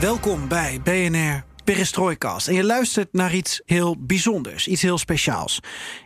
Welkom 0.00 0.48
bij 0.48 0.80
BNR 0.82 1.44
Perestroikast. 1.64 2.48
En 2.48 2.54
je 2.54 2.64
luistert 2.64 3.12
naar 3.12 3.34
iets 3.34 3.62
heel 3.64 3.96
bijzonders, 3.98 4.68
iets 4.68 4.82
heel 4.82 4.98
speciaals. 4.98 5.60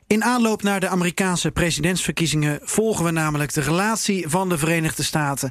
In 0.06 0.24
aanloop 0.24 0.62
naar 0.62 0.80
de 0.80 0.88
Amerikaanse 0.88 1.50
presidentsverkiezingen 1.50 2.58
volgen 2.62 3.04
we 3.04 3.10
namelijk 3.10 3.52
de 3.52 3.60
relatie 3.60 4.28
van 4.28 4.48
de 4.48 4.58
Verenigde 4.58 5.02
Staten 5.02 5.50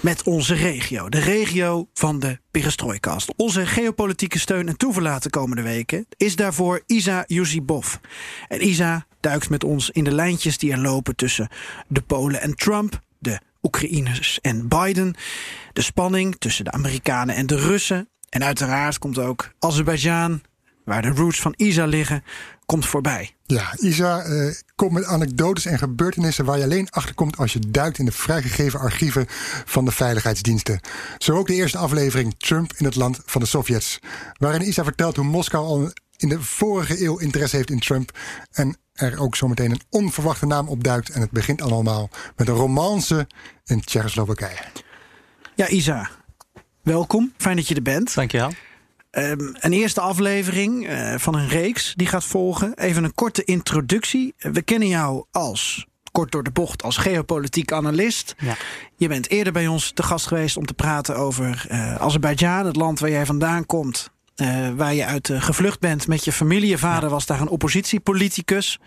met 0.00 0.22
onze 0.22 0.54
regio. 0.54 1.08
De 1.08 1.20
regio 1.20 1.88
van 1.92 2.18
de 2.18 2.38
Perestroikast. 2.50 3.32
Onze 3.36 3.66
geopolitieke 3.66 4.38
steun 4.38 4.68
en 4.68 4.76
toeverlaat 4.76 5.22
de 5.22 5.30
komende 5.30 5.62
weken 5.62 6.06
is 6.16 6.36
daarvoor 6.36 6.82
Isa 6.86 7.24
Yusibov. 7.26 7.94
En 8.48 8.66
Isa 8.66 9.06
duikt 9.20 9.50
met 9.50 9.64
ons 9.64 9.90
in 9.90 10.04
de 10.04 10.14
lijntjes 10.14 10.58
die 10.58 10.72
er 10.72 10.78
lopen 10.78 11.16
tussen 11.16 11.48
de 11.86 12.00
Polen 12.00 12.40
en 12.40 12.54
Trump, 12.54 13.00
de 13.18 13.40
Oekraïners 13.62 14.40
en 14.40 14.68
Biden, 14.68 15.14
de 15.72 15.82
spanning 15.82 16.36
tussen 16.38 16.64
de 16.64 16.72
Amerikanen 16.72 17.34
en 17.34 17.46
de 17.46 17.56
Russen. 17.56 18.08
En 18.28 18.44
uiteraard 18.44 18.98
komt 18.98 19.18
ook 19.18 19.50
Azerbeidzjan, 19.58 20.42
waar 20.84 21.02
de 21.02 21.08
roots 21.08 21.40
van 21.40 21.54
Isa 21.56 21.84
liggen, 21.84 22.24
komt 22.66 22.86
voorbij. 22.86 23.34
Ja, 23.46 23.74
Isa 23.76 24.26
uh, 24.26 24.54
komt 24.74 24.92
met 24.92 25.04
anekdotes 25.04 25.66
en 25.66 25.78
gebeurtenissen 25.78 26.44
waar 26.44 26.58
je 26.58 26.64
alleen 26.64 26.90
achterkomt 26.90 27.36
als 27.36 27.52
je 27.52 27.60
duikt 27.68 27.98
in 27.98 28.04
de 28.04 28.12
vrijgegeven 28.12 28.80
archieven 28.80 29.26
van 29.64 29.84
de 29.84 29.90
veiligheidsdiensten. 29.90 30.80
Zo 31.18 31.36
ook 31.36 31.46
de 31.46 31.54
eerste 31.54 31.78
aflevering 31.78 32.34
Trump 32.38 32.72
in 32.76 32.84
het 32.84 32.96
land 32.96 33.20
van 33.24 33.40
de 33.40 33.46
Sovjets, 33.46 33.98
waarin 34.38 34.68
Isa 34.68 34.84
vertelt 34.84 35.16
hoe 35.16 35.24
Moskou 35.24 35.64
al 35.64 35.92
in 36.16 36.28
de 36.28 36.42
vorige 36.42 37.04
eeuw 37.04 37.18
interesse 37.18 37.56
heeft 37.56 37.70
in 37.70 37.80
Trump 37.80 38.18
en 38.52 38.76
er 38.98 39.20
ook 39.20 39.36
zometeen 39.36 39.70
een 39.70 39.82
onverwachte 39.90 40.46
naam 40.46 40.68
opduikt. 40.68 41.10
En 41.10 41.20
het 41.20 41.30
begint 41.30 41.62
allemaal 41.62 42.10
met 42.36 42.48
een 42.48 42.54
romance 42.54 43.26
in 43.64 43.80
Tsjechoslowakije. 43.80 44.58
Ja, 45.54 45.68
Isa, 45.68 46.10
welkom. 46.82 47.32
Fijn 47.36 47.56
dat 47.56 47.68
je 47.68 47.74
er 47.74 47.82
bent. 47.82 48.14
Dankjewel. 48.14 48.52
Um, 49.10 49.56
een 49.60 49.72
eerste 49.72 50.00
aflevering 50.00 50.88
uh, 50.88 51.14
van 51.14 51.34
een 51.34 51.48
reeks 51.48 51.94
die 51.96 52.06
gaat 52.06 52.24
volgen. 52.24 52.78
Even 52.78 53.04
een 53.04 53.14
korte 53.14 53.44
introductie. 53.44 54.34
We 54.38 54.62
kennen 54.62 54.88
jou 54.88 55.24
als, 55.30 55.86
kort 56.12 56.32
door 56.32 56.42
de 56.42 56.50
bocht, 56.50 56.82
als 56.82 56.96
geopolitiek 56.96 57.72
analist. 57.72 58.34
Ja. 58.38 58.56
Je 58.96 59.08
bent 59.08 59.28
eerder 59.30 59.52
bij 59.52 59.66
ons 59.66 59.90
te 59.90 60.02
gast 60.02 60.26
geweest 60.26 60.56
om 60.56 60.66
te 60.66 60.74
praten 60.74 61.16
over 61.16 61.66
uh, 61.70 61.94
Azerbeidzjan, 61.94 62.66
het 62.66 62.76
land 62.76 62.98
waar 62.98 63.10
jij 63.10 63.26
vandaan 63.26 63.66
komt. 63.66 64.10
Uh, 64.42 64.68
waar 64.76 64.94
je 64.94 65.04
uit 65.04 65.28
uh, 65.28 65.42
gevlucht 65.42 65.80
bent 65.80 66.06
met 66.06 66.24
je 66.24 66.32
familie. 66.32 66.68
Je 66.68 66.78
vader 66.78 67.04
ja. 67.04 67.08
was 67.08 67.26
daar 67.26 67.40
een 67.40 67.48
oppositiepoliticus. 67.48 68.78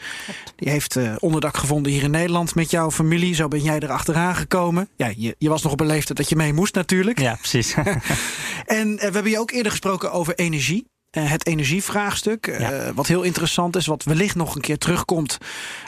Die 0.55 0.69
heeft 0.69 0.95
uh, 0.95 1.15
onderdak 1.19 1.57
gevonden 1.57 1.91
hier 1.91 2.03
in 2.03 2.11
Nederland 2.11 2.55
met 2.55 2.71
jouw 2.71 2.91
familie. 2.91 3.33
Zo 3.33 3.47
ben 3.47 3.61
jij 3.61 3.79
er 3.79 3.91
achteraan 3.91 4.35
gekomen. 4.35 4.89
Ja, 4.95 5.11
je, 5.17 5.35
je 5.37 5.49
was 5.49 5.61
nog 5.61 5.71
op 5.71 5.79
een 5.79 5.87
leeftijd 5.87 6.17
dat 6.17 6.29
je 6.29 6.35
mee 6.35 6.53
moest 6.53 6.75
natuurlijk. 6.75 7.19
Ja, 7.19 7.35
precies. 7.35 7.73
en 8.65 8.95
we 8.95 9.09
hebben 9.11 9.29
je 9.29 9.39
ook 9.39 9.51
eerder 9.51 9.71
gesproken 9.71 10.11
over 10.11 10.35
energie. 10.35 10.85
het 11.11 11.45
energievraagstuk, 11.45 12.57
ja. 12.59 12.93
wat 12.93 13.07
heel 13.07 13.21
interessant 13.21 13.75
is, 13.75 13.85
wat 13.85 14.03
wellicht 14.03 14.35
nog 14.35 14.55
een 14.55 14.61
keer 14.61 14.77
terugkomt 14.77 15.37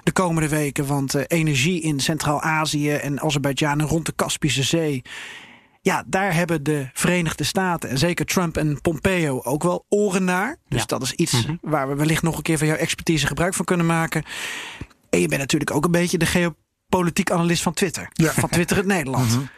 de 0.03 0.11
komende 0.11 0.49
weken. 0.49 0.85
Want 0.85 1.31
energie 1.31 1.81
in 1.81 1.99
Centraal-Azië 1.99 2.91
en 2.91 3.21
Azerbeidzjan 3.21 3.79
en 3.79 3.87
rond 3.87 4.05
de 4.05 4.13
Kaspische 4.15 4.63
Zee 4.63 5.01
ja, 5.83 6.03
daar 6.05 6.33
hebben 6.33 6.63
de 6.63 6.89
Verenigde 6.93 7.43
Staten 7.43 7.89
en 7.89 7.97
zeker 7.97 8.25
Trump 8.25 8.57
en 8.57 8.81
Pompeo 8.81 9.41
ook 9.41 9.63
wel 9.63 9.85
oren 9.89 10.23
naar. 10.23 10.57
Dus 10.67 10.79
ja. 10.79 10.85
dat 10.85 11.01
is 11.01 11.13
iets 11.13 11.31
mm 11.31 11.41
-hmm. 11.45 11.57
waar 11.61 11.87
we 11.87 11.95
wellicht 11.95 12.21
nog 12.21 12.37
een 12.37 12.43
keer 12.43 12.57
van 12.57 12.67
jouw 12.67 12.75
expertise 12.75 13.27
gebruik 13.27 13.53
van 13.53 13.65
kunnen 13.65 13.85
maken. 13.85 14.23
En 15.09 15.19
je 15.19 15.27
bent 15.27 15.41
natuurlijk 15.41 15.71
ook 15.71 15.85
een 15.85 15.91
beetje 15.91 16.17
de 16.17 16.25
geopolitiek 16.25 17.31
analist 17.31 17.61
van 17.61 17.73
Twitter. 17.73 18.09
Ja. 18.13 18.31
Van 18.31 18.49
Twitter 18.49 18.77
het 18.77 18.85
Nederland. 18.85 19.29
Mm 19.29 19.35
-hmm. 19.35 19.49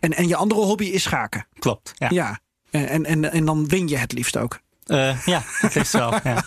en, 0.00 0.14
en 0.14 0.28
je 0.28 0.36
andere 0.36 0.60
hobby 0.60 0.84
is 0.84 1.02
schaken. 1.02 1.46
Klopt, 1.58 1.92
ja. 1.96 2.08
ja. 2.10 2.40
En, 2.70 3.04
en, 3.04 3.32
en 3.32 3.44
dan 3.44 3.68
win 3.68 3.88
je 3.88 3.96
het 3.96 4.12
liefst 4.12 4.36
ook. 4.36 4.60
Uh, 4.86 5.24
ja, 5.24 5.42
het 5.44 5.74
liefst 5.74 5.92
wel, 5.92 6.14
ja. 6.24 6.44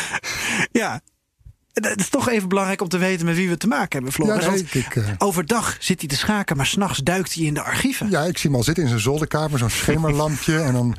ja, 0.82 1.00
het 1.74 2.00
is 2.00 2.08
toch 2.08 2.28
even 2.28 2.48
belangrijk 2.48 2.80
om 2.80 2.88
te 2.88 2.98
weten 2.98 3.26
met 3.26 3.36
wie 3.36 3.48
we 3.48 3.56
te 3.56 3.66
maken 3.66 3.90
hebben, 3.90 4.12
Floris. 4.12 4.44
Ja, 4.44 4.50
nee, 4.50 4.66
ik, 4.72 4.94
uh... 4.94 5.08
Overdag 5.18 5.76
zit 5.80 6.00
hij 6.00 6.08
te 6.08 6.16
schaken, 6.16 6.56
maar 6.56 6.66
s'nachts 6.66 6.98
duikt 6.98 7.34
hij 7.34 7.44
in 7.44 7.54
de 7.54 7.62
archieven. 7.62 8.10
Ja, 8.10 8.22
ik 8.22 8.38
zie 8.38 8.50
hem 8.50 8.58
al 8.58 8.64
zitten 8.64 8.82
in 8.82 8.88
zijn 8.88 9.00
zolderkamer, 9.00 9.58
zo'n 9.58 9.70
schemerlampje. 9.70 10.58
en 10.58 10.72
dan 10.72 10.96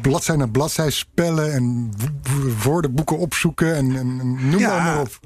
bladzij 0.00 0.36
na 0.36 0.46
bladzij 0.46 0.90
spellen 0.90 1.52
en 1.52 1.92
woordenboeken 2.62 3.18
opzoeken 3.18 3.74
en, 3.74 3.96
en 3.96 4.16
noem 4.50 4.58
ja. 4.58 4.82
maar 4.82 5.00
op. 5.00 5.20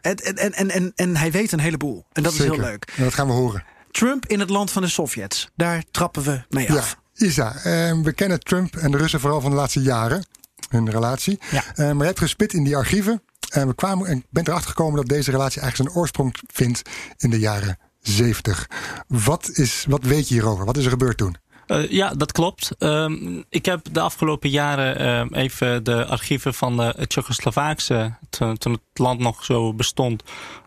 En, 0.00 0.16
en, 0.16 0.52
en, 0.52 0.70
en, 0.70 0.92
en 0.94 1.16
hij 1.16 1.30
weet 1.30 1.52
een 1.52 1.60
heleboel. 1.60 2.04
En 2.12 2.22
dat 2.22 2.32
Zeker. 2.32 2.52
is 2.52 2.58
heel 2.58 2.68
leuk. 2.68 2.92
En 2.96 3.04
dat 3.04 3.14
gaan 3.14 3.26
we 3.26 3.32
horen. 3.32 3.64
Trump 3.90 4.26
in 4.26 4.40
het 4.40 4.50
land 4.50 4.70
van 4.70 4.82
de 4.82 4.88
Sovjets. 4.88 5.50
Daar 5.56 5.82
trappen 5.90 6.22
we 6.22 6.42
mee 6.48 6.72
ja. 6.72 6.76
af. 6.76 6.96
Isa, 7.14 7.54
eh, 7.56 7.62
we 8.02 8.12
kennen 8.12 8.40
Trump 8.40 8.76
en 8.76 8.90
de 8.90 8.96
Russen 8.96 9.20
vooral 9.20 9.40
van 9.40 9.50
de 9.50 9.56
laatste 9.56 9.82
jaren. 9.82 10.24
Hun 10.68 10.90
relatie. 10.90 11.38
Ja. 11.50 11.64
Uh, 11.70 11.76
maar 11.76 11.96
je 11.96 12.04
hebt 12.04 12.18
gespit 12.18 12.52
in 12.52 12.64
die 12.64 12.76
archieven. 12.76 13.22
En 13.52 13.66
we 13.66 13.74
kwamen, 13.74 14.06
en 14.06 14.16
ik 14.16 14.26
ben 14.30 14.48
erachter 14.48 14.70
gekomen 14.70 14.96
dat 14.96 15.08
deze 15.08 15.30
relatie 15.30 15.60
eigenlijk 15.60 15.90
zijn 15.90 16.02
oorsprong 16.02 16.34
vindt 16.52 16.82
in 17.16 17.30
de 17.30 17.38
jaren 17.38 17.78
70. 18.00 18.68
Wat, 19.06 19.50
is, 19.52 19.86
wat 19.88 20.04
weet 20.04 20.28
je 20.28 20.34
hierover? 20.34 20.64
Wat 20.64 20.76
is 20.76 20.84
er 20.84 20.90
gebeurd 20.90 21.16
toen? 21.16 21.36
Uh, 21.66 21.90
ja, 21.90 22.10
dat 22.14 22.32
klopt. 22.32 22.74
Um, 22.78 23.44
ik 23.48 23.64
heb 23.64 23.80
de 23.92 24.00
afgelopen 24.00 24.50
jaren 24.50 25.30
uh, 25.32 25.42
even 25.42 25.84
de 25.84 26.06
archieven 26.06 26.54
van 26.54 26.76
de 26.76 27.06
Tsjechoslowaakse, 27.06 28.14
toen, 28.30 28.58
toen 28.58 28.72
het 28.72 28.98
land 28.98 29.20
nog 29.20 29.44
zo 29.44 29.74
bestond, 29.74 30.22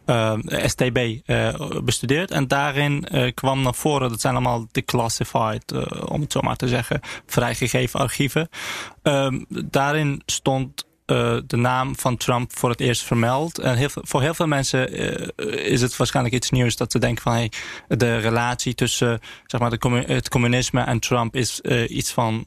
uh, 0.06 0.34
STB, 0.66 1.00
bestudeerd. 1.84 2.32
En 2.32 2.48
daarin 2.48 3.08
kwam 3.34 3.62
naar 3.62 3.76
voren, 3.76 4.10
dat 4.10 4.22
zijn 4.22 4.34
allemaal 4.34 4.68
declassified, 4.72 5.72
om 6.06 6.22
het 6.22 6.32
zo 6.32 6.42
maar 6.42 6.56
te 6.56 6.68
zeggen, 6.68 7.00
vrijgegeven 7.26 8.00
archieven. 8.00 8.50
Daarin 9.50 10.22
stond 10.26 10.86
uh, 11.06 11.38
de 11.48 11.58
naam 11.58 11.96
van 11.98 12.18
Trump 12.18 12.58
voor 12.58 12.70
het 12.70 12.80
eerst 12.80 13.04
vermeld. 13.04 13.60
En 13.60 13.76
heel, 13.76 13.90
voor 13.92 14.22
heel 14.22 14.34
veel 14.34 14.48
mensen 14.48 15.02
uh, 15.02 15.28
is 15.66 15.82
het 15.82 15.98
waarschijnlijk 15.98 16.36
iets 16.36 16.50
nieuws 16.50 16.76
dat 16.76 16.92
ze 16.92 17.00
denken 17.00 17.24
van 17.24 17.34
hey, 17.34 17.52
de 17.88 18.18
relatie 18.18 18.76
tussen 18.76 19.20
zeg 19.46 19.60
maar, 19.62 19.70
de 19.70 19.78
commun 19.78 20.04
het 20.08 20.30
communisme 20.30 20.82
en 20.82 21.00
Trump 21.00 21.36
is 21.36 21.60
uh, 21.62 21.90
iets 21.90 22.12
van 22.12 22.46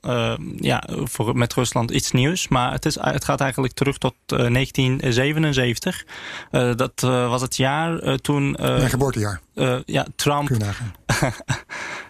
ja, 0.56 0.82
voor, 0.88 1.36
met 1.36 1.54
Rusland 1.54 1.90
iets 1.90 2.10
nieuws. 2.10 2.48
Maar 2.48 2.72
het, 2.72 2.84
is, 2.84 2.98
het 3.00 3.24
gaat 3.24 3.40
eigenlijk 3.40 3.74
terug 3.74 3.98
tot 3.98 4.14
1977. 4.26 6.04
dat 6.50 7.00
was 7.00 7.42
het 7.42 7.56
jaar 7.56 8.18
toen. 8.20 8.56
Mijn 8.60 8.90
geboortejaar. 8.90 9.40
ja, 9.84 10.06
Trump. 10.16 10.50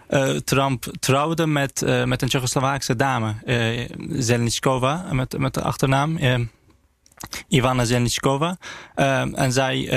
Uh, 0.09 0.35
Trump 0.35 0.85
trouwde 0.99 1.47
met, 1.47 1.81
uh, 1.81 2.03
met 2.03 2.21
een 2.21 2.27
Tsjechoslowaakse 2.27 2.95
dame, 2.95 3.35
uh, 3.45 5.11
met, 5.11 5.37
met 5.37 5.53
de 5.53 5.61
achternaam 5.61 6.19
Ivana 7.47 7.85
Zelničkova. 7.85 8.57
en 8.95 9.51
zij 9.51 9.89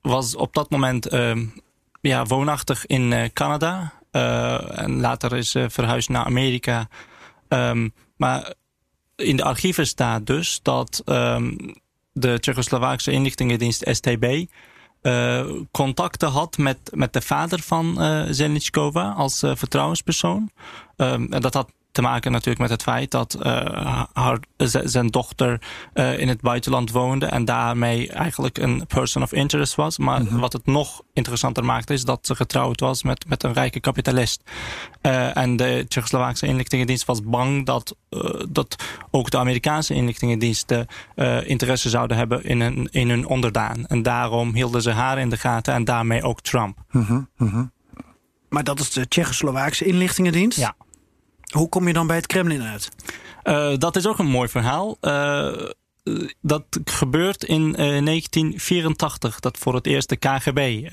was 0.00 0.36
op 0.36 0.54
dat 0.54 0.70
moment 0.70 1.08
ja, 2.00 2.24
woonachtig 2.24 2.86
in 2.86 3.30
Canada. 3.32 3.92
en 4.10 5.00
later 5.00 5.36
is 5.36 5.50
ze 5.50 5.66
verhuisd 5.70 6.08
naar 6.08 6.24
Amerika. 6.24 6.88
Um, 7.48 7.94
maar 8.16 8.54
in 9.16 9.36
de 9.36 9.44
archieven 9.44 9.86
staat 9.86 10.26
dus 10.26 10.60
dat 10.62 11.02
um, 11.06 11.74
de 12.12 12.40
Tsjechoslowaakse 12.40 13.10
inlichtingendienst 13.10 13.88
STB 13.90 14.44
contacten 15.70 16.28
had 16.28 16.58
met, 16.58 16.78
met 16.94 17.12
de 17.12 17.20
vader 17.20 17.60
van 17.60 17.96
uh, 17.98 18.22
Zelničkova 18.30 19.10
als 19.10 19.42
uh, 19.42 19.50
vertrouwenspersoon. 19.54 20.50
Um, 20.96 21.32
en 21.32 21.40
dat 21.40 21.54
had 21.54 21.70
te 21.96 22.02
maken 22.02 22.32
natuurlijk 22.32 22.58
met 22.58 22.70
het 22.70 22.82
feit 22.82 23.10
dat 23.10 23.38
haar, 24.12 24.38
zijn 24.84 25.06
dochter 25.06 25.60
in 25.94 26.28
het 26.28 26.40
buitenland 26.40 26.90
woonde 26.90 27.26
en 27.26 27.44
daarmee 27.44 28.12
eigenlijk 28.12 28.58
een 28.58 28.86
person 28.86 29.22
of 29.22 29.32
interest 29.32 29.74
was. 29.74 29.98
Maar 29.98 30.20
mm 30.20 30.26
-hmm. 30.26 30.38
wat 30.38 30.52
het 30.52 30.66
nog 30.66 31.02
interessanter 31.12 31.64
maakte 31.64 31.92
is 31.92 32.04
dat 32.04 32.26
ze 32.26 32.34
getrouwd 32.34 32.80
was 32.80 33.02
met, 33.02 33.28
met 33.28 33.42
een 33.42 33.52
rijke 33.52 33.80
kapitalist. 33.80 34.42
en 35.34 35.56
de 35.56 35.84
Tsjechoslowaakse 35.88 36.46
inlichtingendienst 36.46 37.04
was 37.04 37.22
bang 37.22 37.66
dat, 37.66 37.96
dat 38.48 38.76
ook 39.10 39.30
de 39.30 39.38
Amerikaanse 39.38 39.94
inlichtingendiensten 39.94 40.86
interesse 41.44 41.88
zouden 41.88 42.16
hebben 42.16 42.44
in 42.44 42.60
hun, 42.60 42.88
in 42.90 43.08
hun 43.08 43.26
onderdaan. 43.26 43.86
En 43.86 44.02
daarom 44.02 44.54
hielden 44.54 44.82
ze 44.82 44.90
haar 44.90 45.18
in 45.18 45.30
de 45.30 45.36
gaten 45.36 45.74
en 45.74 45.84
daarmee 45.84 46.22
ook 46.22 46.40
Trump. 46.40 46.78
Mm 46.90 47.02
-hmm, 47.02 47.28
mm 47.36 47.48
-hmm. 47.48 47.72
Maar 48.48 48.64
dat 48.64 48.80
is 48.80 48.90
de 48.90 49.08
Tsjechoslowaakse 49.08 49.84
inlichtingendienst? 49.84 50.58
Ja. 50.58 50.74
Hoe 51.52 51.68
kom 51.68 51.86
je 51.86 51.92
dan 51.92 52.06
bij 52.06 52.16
het 52.16 52.26
Kremlin 52.26 52.62
uit? 52.62 52.88
Uh, 53.44 53.76
dat 53.78 53.96
is 53.96 54.06
ook 54.06 54.18
een 54.18 54.26
mooi 54.26 54.48
verhaal. 54.48 54.96
Uh, 55.00 55.52
dat 56.40 56.64
gebeurt 56.84 57.44
in 57.44 57.68
uh, 57.68 57.76
1984, 57.76 59.40
dat 59.40 59.58
voor 59.58 59.74
het 59.74 59.86
eerst 59.86 60.08
de 60.08 60.16
KGB 60.16 60.58
uh, 60.58 60.90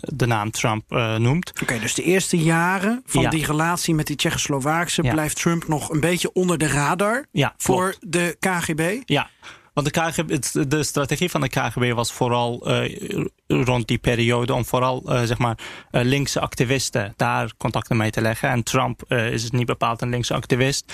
de 0.00 0.26
naam 0.26 0.50
Trump 0.50 0.90
noemt. 1.18 1.50
Oké, 1.50 1.62
okay, 1.62 1.78
dus 1.78 1.94
de 1.94 2.02
eerste 2.02 2.38
jaren 2.38 3.02
van 3.06 3.22
ja. 3.22 3.30
die 3.30 3.46
relatie 3.46 3.94
met 3.94 4.06
die 4.06 4.16
Tsjechoslowaakse 4.16 5.02
ja. 5.02 5.12
blijft 5.12 5.36
Trump 5.36 5.68
nog 5.68 5.90
een 5.90 6.00
beetje 6.00 6.32
onder 6.32 6.58
de 6.58 6.66
radar 6.66 7.26
ja, 7.32 7.54
voor 7.56 7.94
de 8.00 8.36
KGB? 8.40 9.02
Ja. 9.04 9.30
Want 9.78 9.94
de, 9.94 10.00
KGB, 10.00 10.68
de 10.68 10.82
strategie 10.82 11.30
van 11.30 11.40
de 11.40 11.48
KGB 11.48 11.92
was 11.92 12.12
vooral 12.12 12.70
uh, 12.70 13.16
rond 13.46 13.86
die 13.86 13.98
periode 13.98 14.54
om 14.54 14.64
vooral 14.64 15.02
uh, 15.06 15.22
zeg 15.22 15.38
maar, 15.38 15.58
uh, 15.92 16.02
linkse 16.04 16.40
activisten 16.40 17.14
daar 17.16 17.52
contacten 17.56 17.96
mee 17.96 18.10
te 18.10 18.20
leggen. 18.20 18.48
En 18.48 18.62
Trump 18.62 19.12
is 19.12 19.50
niet 19.50 19.66
bepaald 19.66 20.02
een 20.02 20.08
linkse 20.08 20.34
activist. 20.34 20.92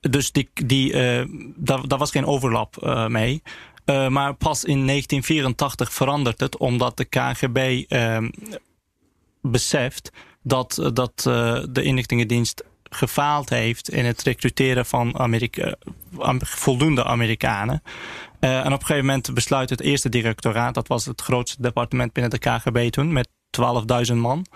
dus 0.00 0.32
die, 0.32 0.48
die, 0.54 0.92
daar, 1.56 1.88
daar 1.88 1.98
was 1.98 2.10
geen 2.10 2.26
overlap 2.26 2.76
mee. 3.08 3.42
maar 3.86 4.34
pas 4.34 4.64
in 4.64 4.86
1984 4.86 5.92
verandert 5.92 6.40
het 6.40 6.56
omdat 6.56 6.96
de 6.96 7.04
KGB 7.04 7.84
beseft 9.40 10.12
dat, 10.42 10.90
dat 10.92 11.20
de 11.70 11.82
inlichtingendienst 11.82 12.64
gefaald 12.90 13.48
heeft 13.48 13.90
in 13.90 14.04
het 14.04 14.22
recruteren 14.22 14.86
van 14.86 15.14
voldoende 16.40 17.04
Amerikanen. 17.04 17.82
Uh, 18.40 18.58
en 18.58 18.72
op 18.72 18.80
een 18.80 18.86
gegeven 18.86 19.06
moment 19.06 19.34
besluit 19.34 19.70
het 19.70 19.80
eerste 19.80 20.08
directoraat, 20.08 20.74
dat 20.74 20.88
was 20.88 21.04
het 21.04 21.20
grootste 21.20 21.62
departement 21.62 22.12
binnen 22.12 22.30
de 22.30 22.38
KGB 22.38 22.90
toen, 22.90 23.12
met 23.12 23.28
12.000 24.10 24.14
man. 24.14 24.46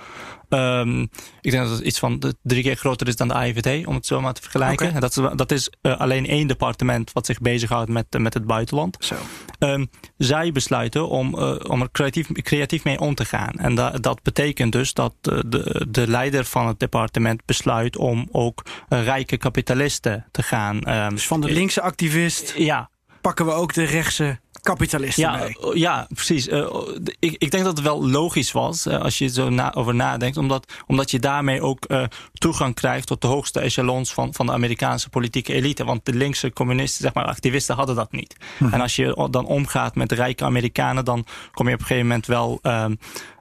Um, 0.48 1.02
ik 1.40 1.50
denk 1.50 1.62
dat 1.62 1.76
het 1.76 1.87
iets 1.87 1.98
van 1.98 2.34
drie 2.42 2.62
keer 2.62 2.76
groter 2.76 3.08
is 3.08 3.16
dan 3.16 3.28
de 3.28 3.34
AIVD, 3.34 3.87
om 3.87 3.94
het 3.94 4.06
zo 4.06 4.20
maar 4.20 4.32
te 4.32 4.42
vergelijken. 4.42 4.88
Okay. 4.88 5.00
Dat 5.00 5.16
is, 5.16 5.25
dat 5.34 5.52
is 5.52 5.72
uh, 5.82 6.00
alleen 6.00 6.26
één 6.26 6.46
departement 6.46 7.12
wat 7.12 7.26
zich 7.26 7.40
bezighoudt 7.40 7.90
met, 7.90 8.06
uh, 8.14 8.20
met 8.20 8.34
het 8.34 8.46
buitenland. 8.46 8.96
Zo. 9.00 9.14
Um, 9.58 9.90
zij 10.16 10.52
besluiten 10.52 11.08
om, 11.08 11.38
uh, 11.38 11.54
om 11.69 11.81
er 11.81 11.90
creatief, 11.92 12.32
creatief 12.32 12.84
mee 12.84 13.00
om 13.00 13.14
te 13.14 13.25
gaan. 13.25 13.52
En 13.52 13.75
da, 13.75 13.90
dat 13.90 14.22
betekent 14.22 14.72
dus 14.72 14.92
dat 14.92 15.14
de, 15.20 15.87
de 15.88 16.08
leider 16.08 16.44
van 16.44 16.66
het 16.66 16.78
departement 16.78 17.44
besluit 17.44 17.96
om 17.96 18.28
ook 18.32 18.62
rijke 18.88 19.37
kapitalisten 19.37 20.26
te 20.31 20.42
gaan. 20.42 20.88
Um, 20.88 21.10
dus 21.10 21.26
van 21.26 21.40
de 21.40 21.50
linkse 21.50 21.81
activist 21.81 22.54
ja. 22.56 22.90
pakken 23.20 23.46
we 23.46 23.52
ook 23.52 23.75
de 23.75 23.84
rechtse 23.84 24.40
kapitalisten 24.62 25.22
ja, 25.22 25.36
mee. 25.36 25.78
Ja, 25.78 26.06
precies. 26.14 26.48
Uh, 26.48 26.66
ik, 27.18 27.34
ik 27.38 27.50
denk 27.50 27.64
dat 27.64 27.76
het 27.76 27.86
wel 27.86 28.08
logisch 28.08 28.52
was 28.52 28.86
uh, 28.86 29.00
als 29.00 29.18
je 29.18 29.24
er 29.24 29.30
zo 29.30 29.48
na, 29.48 29.74
over 29.74 29.94
nadenkt. 29.94 30.36
Omdat, 30.36 30.72
omdat 30.86 31.10
je 31.10 31.18
daarmee 31.18 31.62
ook 31.62 31.84
uh, 31.88 32.04
toegang 32.32 32.74
krijgt 32.74 33.06
tot 33.06 33.20
de 33.20 33.26
hoogste 33.26 33.60
echelons 33.60 34.12
van, 34.12 34.34
van 34.34 34.46
de 34.46 34.52
Amerikaanse 34.52 35.08
politieke 35.08 35.52
elite. 35.52 35.84
Want 35.84 36.04
de 36.04 36.14
linkse 36.14 36.52
communisten, 36.52 37.02
zeg 37.02 37.14
maar, 37.14 37.24
activisten 37.24 37.74
hadden 37.74 37.96
dat 37.96 38.12
niet. 38.12 38.36
Hm. 38.58 38.68
En 38.72 38.80
als 38.80 38.96
je 38.96 39.28
dan 39.30 39.46
omgaat 39.46 39.94
met 39.94 40.12
rijke 40.12 40.44
Amerikanen, 40.44 41.04
dan 41.04 41.26
kom 41.52 41.68
je 41.68 41.74
op 41.74 41.80
een 41.80 41.86
gegeven 41.86 42.06
moment 42.06 42.26
wel. 42.26 42.58
Um, 42.62 42.98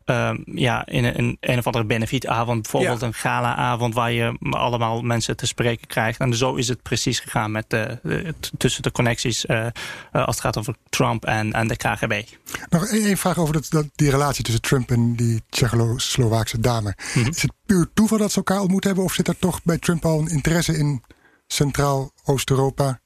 uh, 0.09 0.31
ja, 0.45 0.85
in 0.85 1.03
een, 1.03 1.19
een, 1.19 1.37
een 1.39 1.57
of 1.57 1.65
andere 1.65 1.85
benefietavond. 1.85 2.61
Bijvoorbeeld 2.61 2.99
ja. 2.99 3.07
een 3.07 3.13
galaavond 3.13 3.93
waar 3.93 4.11
je 4.11 4.37
allemaal 4.49 5.01
mensen 5.01 5.35
te 5.37 5.47
spreken 5.47 5.87
krijgt. 5.87 6.19
En 6.19 6.35
zo 6.35 6.55
is 6.55 6.67
het 6.67 6.81
precies 6.81 7.19
gegaan 7.19 7.51
met 7.51 7.69
de, 7.69 7.99
de 8.03 8.33
tussen 8.57 8.83
de 8.83 8.91
connecties 8.91 9.45
uh, 9.45 9.57
uh, 9.57 9.71
als 10.11 10.35
het 10.35 10.39
gaat 10.39 10.57
over 10.57 10.75
Trump 10.89 11.25
en, 11.25 11.53
en 11.53 11.67
de 11.67 11.75
KGB. 11.75 12.23
Nog 12.69 12.85
één 12.85 13.17
vraag 13.17 13.37
over 13.37 13.53
dat, 13.53 13.65
dat, 13.69 13.85
die 13.95 14.09
relatie 14.09 14.43
tussen 14.43 14.61
Trump 14.61 14.91
en 14.91 15.15
die 15.15 15.41
Tsjechoslowaakse 15.49 16.59
dame. 16.59 16.93
Mm 16.97 17.21
-hmm. 17.23 17.31
Is 17.31 17.41
het 17.41 17.51
puur 17.65 17.89
toeval 17.93 18.17
dat 18.17 18.31
ze 18.31 18.37
elkaar 18.37 18.61
ontmoet 18.61 18.83
hebben? 18.83 19.03
Of 19.03 19.13
zit 19.13 19.27
er 19.27 19.37
toch 19.39 19.63
bij 19.63 19.77
Trump 19.77 20.05
al 20.05 20.19
een 20.19 20.27
interesse 20.27 20.77
in 20.77 21.03
Centraal-Oost-Europa? 21.47 22.99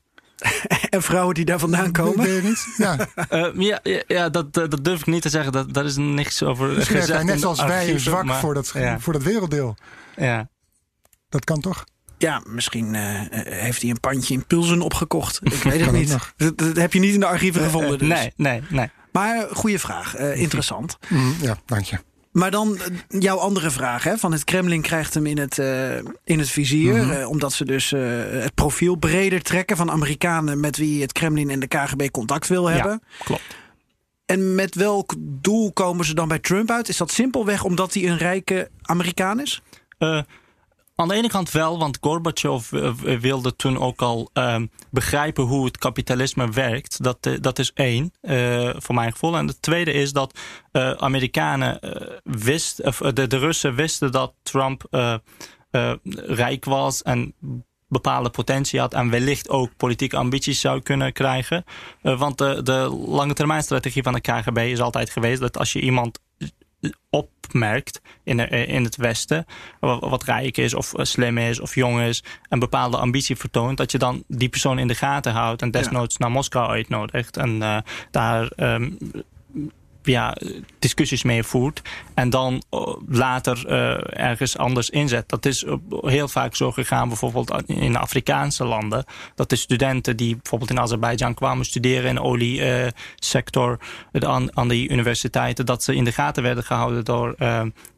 En 0.89 1.01
vrouwen 1.01 1.35
die 1.35 1.45
daar 1.45 1.59
vandaan 1.59 1.91
komen? 1.91 2.25
Weet 2.25 2.43
je 2.43 2.47
niet? 2.47 2.67
Ja, 2.77 3.07
uh, 3.31 3.61
ja, 3.69 3.79
ja, 3.83 4.03
ja 4.07 4.29
dat, 4.29 4.53
dat 4.53 4.83
durf 4.83 4.99
ik 4.99 5.05
niet 5.05 5.21
te 5.21 5.29
zeggen. 5.29 5.51
Dat, 5.51 5.73
daar 5.73 5.85
is 5.85 5.95
niks 5.95 6.43
over 6.43 6.67
Misschien 6.67 6.99
gezegd. 6.99 7.17
Hij 7.17 7.23
net 7.23 7.39
zoals 7.39 7.63
wij 7.63 7.77
archieven, 7.77 8.01
zwak 8.01 8.23
maar, 8.23 8.39
voor, 8.39 8.53
dat, 8.53 8.71
ja. 8.73 8.99
voor 8.99 9.13
dat 9.13 9.23
werelddeel. 9.23 9.75
Ja. 10.15 10.49
Dat 11.29 11.43
kan 11.43 11.59
toch? 11.59 11.83
Ja, 12.17 12.41
misschien 12.47 12.93
uh, 12.93 13.01
heeft 13.31 13.81
hij 13.81 13.91
een 13.91 13.99
pandje 13.99 14.33
in 14.33 14.45
Pulsen 14.45 14.81
opgekocht. 14.81 15.39
Ik 15.43 15.63
weet 15.63 15.85
het 15.85 15.91
niet. 15.91 16.17
Dat, 16.37 16.57
dat, 16.57 16.75
heb 16.75 16.93
je 16.93 16.99
niet 16.99 17.13
in 17.13 17.19
de 17.19 17.25
archieven 17.25 17.61
uh, 17.61 17.67
gevonden. 17.67 17.97
Dus. 17.97 18.07
Nee, 18.07 18.33
nee, 18.35 18.61
nee. 18.69 18.89
Maar 19.11 19.47
goede 19.51 19.79
vraag. 19.79 20.17
interessant. 20.17 20.97
Mm, 21.09 21.35
ja, 21.41 21.57
dank 21.65 21.85
je. 21.85 21.97
Maar 22.33 22.51
dan 22.51 22.79
jouw 23.07 23.37
andere 23.37 23.71
vraag. 23.71 24.03
Hè? 24.03 24.17
Van 24.17 24.31
het 24.31 24.43
Kremlin 24.43 24.81
krijgt 24.81 25.13
hem 25.13 25.25
in 25.25 25.37
het, 25.37 25.57
uh, 25.57 25.95
in 26.23 26.39
het 26.39 26.49
vizier. 26.49 26.93
Mm 26.93 26.99
-hmm. 26.99 27.19
uh, 27.19 27.29
omdat 27.29 27.53
ze 27.53 27.65
dus 27.65 27.91
uh, 27.91 28.01
het 28.29 28.53
profiel 28.53 28.95
breder 28.95 29.41
trekken 29.41 29.77
van 29.77 29.91
Amerikanen 29.91 30.59
met 30.59 30.77
wie 30.77 31.01
het 31.01 31.11
Kremlin 31.11 31.49
en 31.49 31.59
de 31.59 31.67
KGB 31.67 32.11
contact 32.11 32.47
wil 32.47 32.69
hebben. 32.69 32.91
Ja, 32.91 33.23
klopt. 33.23 33.41
En 34.25 34.55
met 34.55 34.75
welk 34.75 35.15
doel 35.19 35.73
komen 35.73 36.05
ze 36.05 36.13
dan 36.13 36.27
bij 36.27 36.39
Trump 36.39 36.71
uit? 36.71 36.89
Is 36.89 36.97
dat 36.97 37.11
simpelweg 37.11 37.63
omdat 37.63 37.93
hij 37.93 38.07
een 38.07 38.17
rijke 38.17 38.69
Amerikaan 38.81 39.41
is? 39.41 39.61
Aan 41.03 41.09
de 41.09 41.15
ene 41.15 41.29
kant 41.29 41.51
wel, 41.51 41.79
want 41.79 41.97
Gorbachev 42.01 42.69
wilde 43.19 43.55
toen 43.55 43.79
ook 43.79 44.01
al 44.01 44.29
um, 44.33 44.71
begrijpen 44.91 45.43
hoe 45.43 45.65
het 45.65 45.77
kapitalisme 45.77 46.49
werkt. 46.49 47.03
Dat, 47.03 47.25
uh, 47.25 47.37
dat 47.41 47.59
is 47.59 47.71
één, 47.73 48.11
voor 48.77 48.95
mijn 48.95 49.11
gevoel. 49.11 49.37
En 49.37 49.47
het 49.47 49.61
tweede 49.61 49.91
is 49.91 50.11
dat 50.11 50.39
Amerikanen 50.97 51.79
wisten, 52.23 52.85
of 52.85 52.97
de, 52.97 53.27
de 53.27 53.37
Russen 53.37 53.75
wisten 53.75 54.11
dat 54.11 54.33
Trump 54.43 54.87
rijk 56.27 56.65
was 56.65 57.01
en 57.01 57.33
bepaalde 57.87 58.29
potentie 58.29 58.79
had 58.79 58.93
en 58.93 59.09
wellicht 59.09 59.49
ook 59.49 59.75
politieke 59.77 60.17
ambities 60.17 60.61
zou 60.61 60.81
kunnen 60.81 61.13
krijgen. 61.13 61.63
want 62.01 62.37
de, 62.37 62.63
de 62.63 63.03
lange 63.07 63.33
termijn 63.33 63.63
strategie 63.63 64.03
van 64.03 64.13
de 64.13 64.21
KGB 64.21 64.57
is 64.57 64.81
altijd 64.81 65.09
geweest 65.09 65.41
dat 65.41 65.57
als 65.57 65.73
je 65.73 65.81
iemand 65.81 66.19
opmerkt 67.09 68.01
in, 68.23 68.37
de, 68.37 68.47
in 68.47 68.83
het 68.83 68.95
Westen, 68.95 69.45
wat 69.79 70.23
rijk 70.23 70.57
is 70.57 70.73
of 70.73 70.93
slim 70.95 71.37
is 71.37 71.59
of 71.59 71.75
jong 71.75 72.01
is, 72.01 72.23
een 72.49 72.59
bepaalde 72.59 72.97
ambitie 72.97 73.35
vertoont, 73.35 73.77
dat 73.77 73.91
je 73.91 73.97
dan 73.97 74.23
die 74.27 74.49
persoon 74.49 74.79
in 74.79 74.87
de 74.87 74.95
gaten 74.95 75.31
houdt 75.31 75.61
en 75.61 75.71
desnoods 75.71 76.15
ja. 76.17 76.25
naar 76.25 76.31
Moskou 76.31 76.69
uitnodigt 76.69 77.37
en 77.37 77.55
uh, 77.55 77.77
daar 78.11 78.51
um, 78.57 78.97
ja, 80.03 80.37
discussies 80.79 81.23
mee 81.23 81.43
voert 81.43 81.81
en 82.13 82.29
dan 82.29 82.63
later 83.07 83.63
uh, 83.67 84.19
ergens 84.19 84.57
anders 84.57 84.89
inzet. 84.89 85.29
Dat 85.29 85.45
is 85.45 85.65
heel 86.01 86.27
vaak 86.27 86.55
zo 86.55 86.71
gegaan, 86.71 87.07
bijvoorbeeld 87.07 87.63
in 87.67 87.95
Afrikaanse 87.95 88.65
landen. 88.65 89.05
Dat 89.35 89.49
de 89.49 89.55
studenten 89.55 90.17
die 90.17 90.35
bijvoorbeeld 90.35 90.71
in 90.71 90.79
Azerbeidzjan 90.79 91.33
kwamen 91.33 91.65
studeren 91.65 92.09
in 92.09 92.15
de 92.15 92.21
oliesector 92.21 93.79
uh, 94.11 94.29
aan, 94.29 94.57
aan 94.57 94.67
die 94.67 94.89
universiteiten, 94.89 95.65
dat 95.65 95.83
ze 95.83 95.95
in 95.95 96.03
de 96.03 96.11
gaten 96.11 96.43
werden 96.43 96.63
gehouden 96.63 97.05
door, 97.05 97.35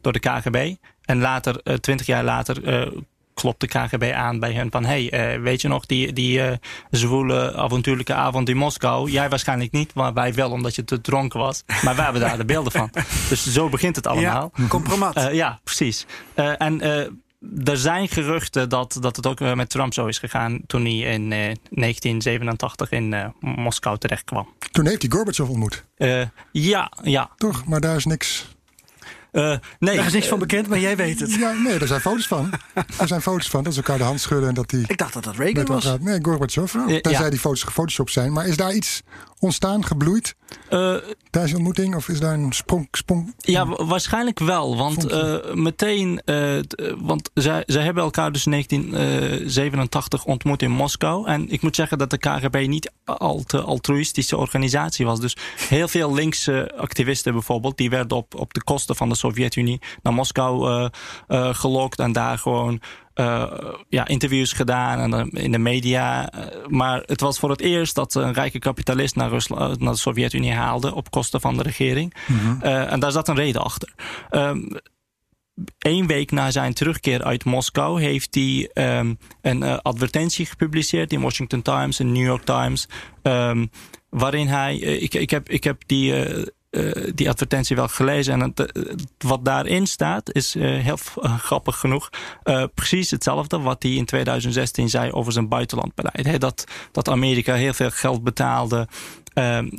door 0.00 0.12
de 0.12 0.18
KGB. 0.18 0.74
En 1.04 1.18
later, 1.18 1.80
twintig 1.80 2.06
jaar 2.06 2.24
later, 2.24 2.88
klopt 3.36 3.60
de 3.60 3.66
KGB 3.66 4.12
aan 4.12 4.38
bij 4.38 4.52
hen 4.52 4.70
van... 4.70 4.84
hey, 4.84 5.34
uh, 5.36 5.42
weet 5.42 5.60
je 5.60 5.68
nog 5.68 5.86
die, 5.86 6.12
die 6.12 6.38
uh, 6.38 6.52
zwoele 6.90 7.54
avontuurlijke 7.54 8.14
avond 8.14 8.48
in 8.48 8.56
Moskou? 8.56 9.10
Jij 9.10 9.28
waarschijnlijk 9.28 9.72
niet, 9.72 9.94
maar 9.94 10.12
wij 10.12 10.34
wel 10.34 10.50
omdat 10.50 10.74
je 10.74 10.84
te 10.84 11.00
dronken 11.00 11.40
was. 11.40 11.62
Maar 11.82 11.94
wij 11.94 12.04
hebben 12.04 12.22
daar 12.22 12.36
de 12.36 12.44
beelden 12.44 12.72
van. 12.72 12.90
Dus 13.28 13.52
zo 13.52 13.68
begint 13.68 13.96
het 13.96 14.06
allemaal. 14.06 14.52
Ja, 14.56 14.66
compromat. 14.68 15.16
Uh, 15.16 15.32
ja, 15.32 15.60
precies. 15.64 16.06
en 16.34 16.80
er 17.64 17.76
zijn 17.76 18.08
geruchten 18.08 18.68
dat, 18.68 18.96
dat 19.00 19.16
het 19.16 19.26
ook 19.26 19.40
met 19.40 19.70
Trump 19.70 19.94
zo 19.94 20.06
is 20.06 20.18
gegaan... 20.18 20.60
toen 20.66 20.84
hij 20.84 20.98
in 20.98 21.28
1987 21.28 22.90
in 22.90 23.32
Moskou 23.40 23.98
terecht 23.98 24.24
kwam. 24.24 24.48
Toen 24.70 24.86
heeft 24.86 25.02
hij 25.02 25.10
Gorbachev 25.10 25.48
ontmoet. 25.48 25.84
ja, 26.52 26.92
ja. 27.02 27.30
Toch, 27.36 27.64
maar 27.64 27.80
daar 27.80 27.96
is 27.96 28.04
niks... 28.04 28.55
Uh, 29.36 29.56
nee. 29.78 29.96
Daar 29.96 30.06
is 30.06 30.12
niks 30.12 30.28
van 30.28 30.38
bekend, 30.38 30.68
maar 30.68 30.78
jij 30.78 30.96
weet 30.96 31.20
het. 31.20 31.34
Ja, 31.34 31.52
nee, 31.52 31.78
er 31.78 31.86
zijn 31.86 32.00
foto's 32.00 32.26
van. 32.26 32.50
Er 32.98 33.08
zijn 33.08 33.22
foto's 33.22 33.48
van 33.48 33.64
dat 33.64 33.72
ze 33.72 33.78
elkaar 33.78 33.98
de 33.98 34.04
hand 34.04 34.20
schudden 34.20 34.48
en 34.48 34.54
dat 34.54 34.70
die. 34.70 34.84
Ik 34.88 34.98
dacht 34.98 35.12
dat 35.12 35.24
dat 35.24 35.36
Reagan 35.36 35.64
was. 35.64 35.96
Nee, 36.00 36.18
Gorbachev. 36.22 36.74
Oh. 36.74 36.86
Tenzij 36.86 37.24
ja. 37.24 37.30
die 37.30 37.38
foto's 37.38 37.62
gefotoshopt 37.62 38.12
zijn. 38.12 38.32
Maar 38.32 38.46
is 38.46 38.56
daar 38.56 38.74
iets 38.74 39.02
ontstaan, 39.38 39.84
gebloeid? 39.84 40.36
Uh, 40.70 40.96
tijdens 41.30 41.52
de 41.52 41.56
ontmoeting? 41.56 41.94
Of 41.94 42.08
is 42.08 42.20
daar 42.20 42.34
een 42.34 42.52
sprong? 42.52 42.88
sprong 42.90 43.34
ja, 43.38 43.66
waarschijnlijk 43.66 44.38
wel. 44.38 44.76
Want 44.76 45.12
uh, 45.12 45.54
meteen, 45.54 46.20
uh, 46.24 46.58
want 46.98 47.30
zij, 47.34 47.62
zij 47.66 47.82
hebben 47.82 48.02
elkaar 48.02 48.32
dus 48.32 48.46
in 48.46 48.50
1987 48.50 50.24
ontmoet 50.24 50.62
in 50.62 50.70
Moskou. 50.70 51.26
En 51.26 51.50
ik 51.50 51.62
moet 51.62 51.76
zeggen 51.76 51.98
dat 51.98 52.10
de 52.10 52.18
KGB 52.18 52.66
niet 52.66 52.92
al 53.04 53.42
te 53.42 53.60
altruïstische 53.60 54.36
organisatie 54.36 55.06
was. 55.06 55.20
Dus 55.20 55.36
heel 55.56 55.88
veel 55.88 56.14
linkse 56.14 56.72
activisten 56.76 57.32
bijvoorbeeld, 57.32 57.76
die 57.76 57.90
werden 57.90 58.16
op, 58.16 58.34
op 58.34 58.54
de 58.54 58.64
kosten 58.64 58.96
van 58.96 59.08
de 59.08 59.14
Sovjet-Unie 59.14 59.80
naar 60.02 60.14
Moskou 60.14 60.90
gelokt 61.52 61.98
en 61.98 62.12
daar 62.12 62.38
gewoon 62.38 62.80
uh, 63.20 63.52
ja, 63.88 64.06
interviews 64.06 64.52
gedaan 64.52 65.12
en 65.12 65.30
uh, 65.34 65.44
in 65.44 65.52
de 65.52 65.58
media. 65.58 66.34
Uh, 66.34 66.44
maar 66.66 67.02
het 67.06 67.20
was 67.20 67.38
voor 67.38 67.50
het 67.50 67.60
eerst 67.60 67.94
dat 67.94 68.14
een 68.14 68.32
rijke 68.32 68.58
kapitalist 68.58 69.16
naar, 69.16 69.28
Rusland, 69.28 69.80
naar 69.80 69.92
de 69.92 69.98
Sovjet-Unie 69.98 70.52
haalde 70.52 70.94
op 70.94 71.10
kosten 71.10 71.40
van 71.40 71.56
de 71.56 71.62
regering. 71.62 72.14
Mm 72.26 72.38
-hmm. 72.38 72.62
en 72.62 73.00
daar 73.00 73.12
zat 73.12 73.28
een 73.28 73.34
reden 73.34 73.62
achter. 73.62 73.92
Um, 74.30 74.68
één 75.78 76.06
week 76.06 76.30
na 76.30 76.50
zijn 76.50 76.74
terugkeer 76.74 77.24
uit 77.24 77.44
Moskou 77.44 78.02
heeft 78.02 78.34
hij 78.34 78.70
ehm, 78.72 79.14
een 79.42 79.62
uh, 79.62 79.76
advertentie 79.82 80.46
gepubliceerd 80.46 81.12
in 81.12 81.20
Washington 81.20 81.62
Times 81.62 82.00
en 82.00 82.12
New 82.12 82.24
York 82.24 82.44
Times. 82.44 82.88
Um, 83.22 83.70
waarin 84.10 84.46
hij, 84.46 84.76
ik, 84.76 85.14
ik, 85.14 85.30
heb, 85.30 85.48
ik 85.48 85.64
heb 85.64 85.82
die, 85.86 86.14
uh, 86.76 87.10
die 87.14 87.28
advertentie 87.28 87.76
wel 87.76 87.88
gelezen. 87.88 88.32
En 88.32 88.40
het, 88.40 88.72
wat 89.18 89.44
daarin 89.44 89.86
staat 89.86 90.32
is 90.32 90.54
heel 90.54 90.98
grappig 91.38 91.78
genoeg 91.78 92.10
precies 92.74 93.10
hetzelfde 93.10 93.58
wat 93.58 93.82
hij 93.82 93.92
in 93.92 94.04
2016 94.04 94.88
zei 94.88 95.10
over 95.10 95.32
zijn 95.32 95.48
buitenlandbeleid. 95.48 96.40
Dat, 96.40 96.64
dat 96.92 97.08
Amerika 97.08 97.54
heel 97.54 97.72
veel 97.72 97.90
geld 97.90 98.24
betaalde 98.24 98.88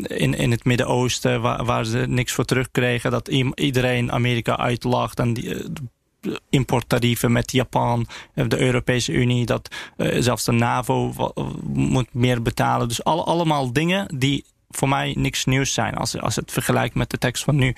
in, 0.03 0.33
in 0.33 0.51
het 0.51 0.65
Midden-Oosten, 0.65 1.41
waar, 1.41 1.65
waar, 1.65 1.85
ze 1.85 1.97
niks 2.07 2.33
voor 2.33 2.45
terugkregen. 2.45 3.11
Dat 3.11 3.27
iedereen 3.55 4.11
Amerika 4.11 4.57
uitlacht 4.57 5.19
en 5.19 5.33
die, 5.33 5.65
importtarieven 6.49 7.31
met 7.31 7.51
Japan, 7.51 8.07
de 8.33 8.59
Europese 8.59 9.11
Unie, 9.11 9.45
dat 9.45 9.75
zelfs 10.19 10.43
de 10.43 10.51
NAVO 10.51 11.13
moet 11.73 12.13
meer 12.13 12.41
betalen. 12.41 12.87
Dus 12.87 13.03
alle, 13.03 13.23
allemaal 13.23 13.73
dingen 13.73 14.17
die 14.17 14.45
voor 14.69 14.89
mij 14.89 15.13
niks 15.17 15.45
nieuws 15.45 15.73
zijn 15.73 15.95
als, 15.95 16.19
als 16.19 16.35
het 16.35 16.51
vergelijkt 16.51 16.95
met 16.95 17.09
de 17.09 17.17
tekst 17.17 17.43
van 17.43 17.55
nu. 17.55 17.75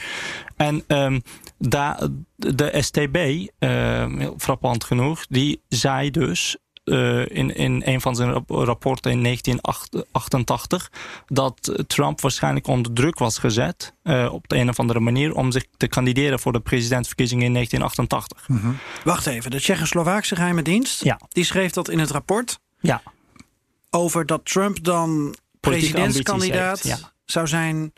En 0.56 0.84
um, 0.88 1.22
da, 1.58 2.10
de 2.36 2.78
STB, 2.80 3.16
heel 3.60 4.36
frappant 4.38 4.84
genoeg, 4.84 5.26
die 5.28 5.62
zei 5.68 6.12
dus 6.12 6.58
uh, 6.90 7.20
in, 7.20 7.56
in 7.56 7.82
een 7.86 8.02
van 8.02 8.16
zijn 8.16 8.44
rapporten 8.48 9.12
in 9.12 9.24
1988 9.24 10.92
dat 11.28 11.84
Trump 11.88 12.22
waarschijnlijk 12.22 12.68
onder 12.68 12.94
druk 12.94 13.20
was 13.20 13.38
gezet 13.38 13.94
uh, 14.04 14.34
op 14.34 14.48
de 14.48 14.56
een 14.56 14.70
of 14.70 14.80
andere 14.80 15.00
manier 15.00 15.36
om 15.36 15.52
zich 15.52 15.66
te 15.78 15.88
kandideren 15.88 16.40
voor 16.40 16.52
de 16.52 16.60
presidentsverkiezingen 16.60 17.46
in 17.46 17.54
1988. 17.54 18.48
Mm 18.48 18.60
-hmm. 18.62 18.78
Wacht 19.04 19.26
even, 19.26 19.52
de 19.52 19.60
Tsjechoslowaakse 19.60 20.36
geheime 20.36 20.62
dienst, 20.62 21.04
ja. 21.04 21.20
die 21.30 21.44
schreef 21.44 21.72
dat 21.72 21.90
in 21.90 22.00
het 22.00 22.12
rapport 22.12 22.60
ja. 22.80 23.02
over 23.90 24.26
dat 24.26 24.46
Trump 24.46 24.84
dan 24.84 25.36
presidentskandidaat 25.60 26.84
ja. 26.84 26.98
zou 27.26 27.48
zijn 27.48 27.94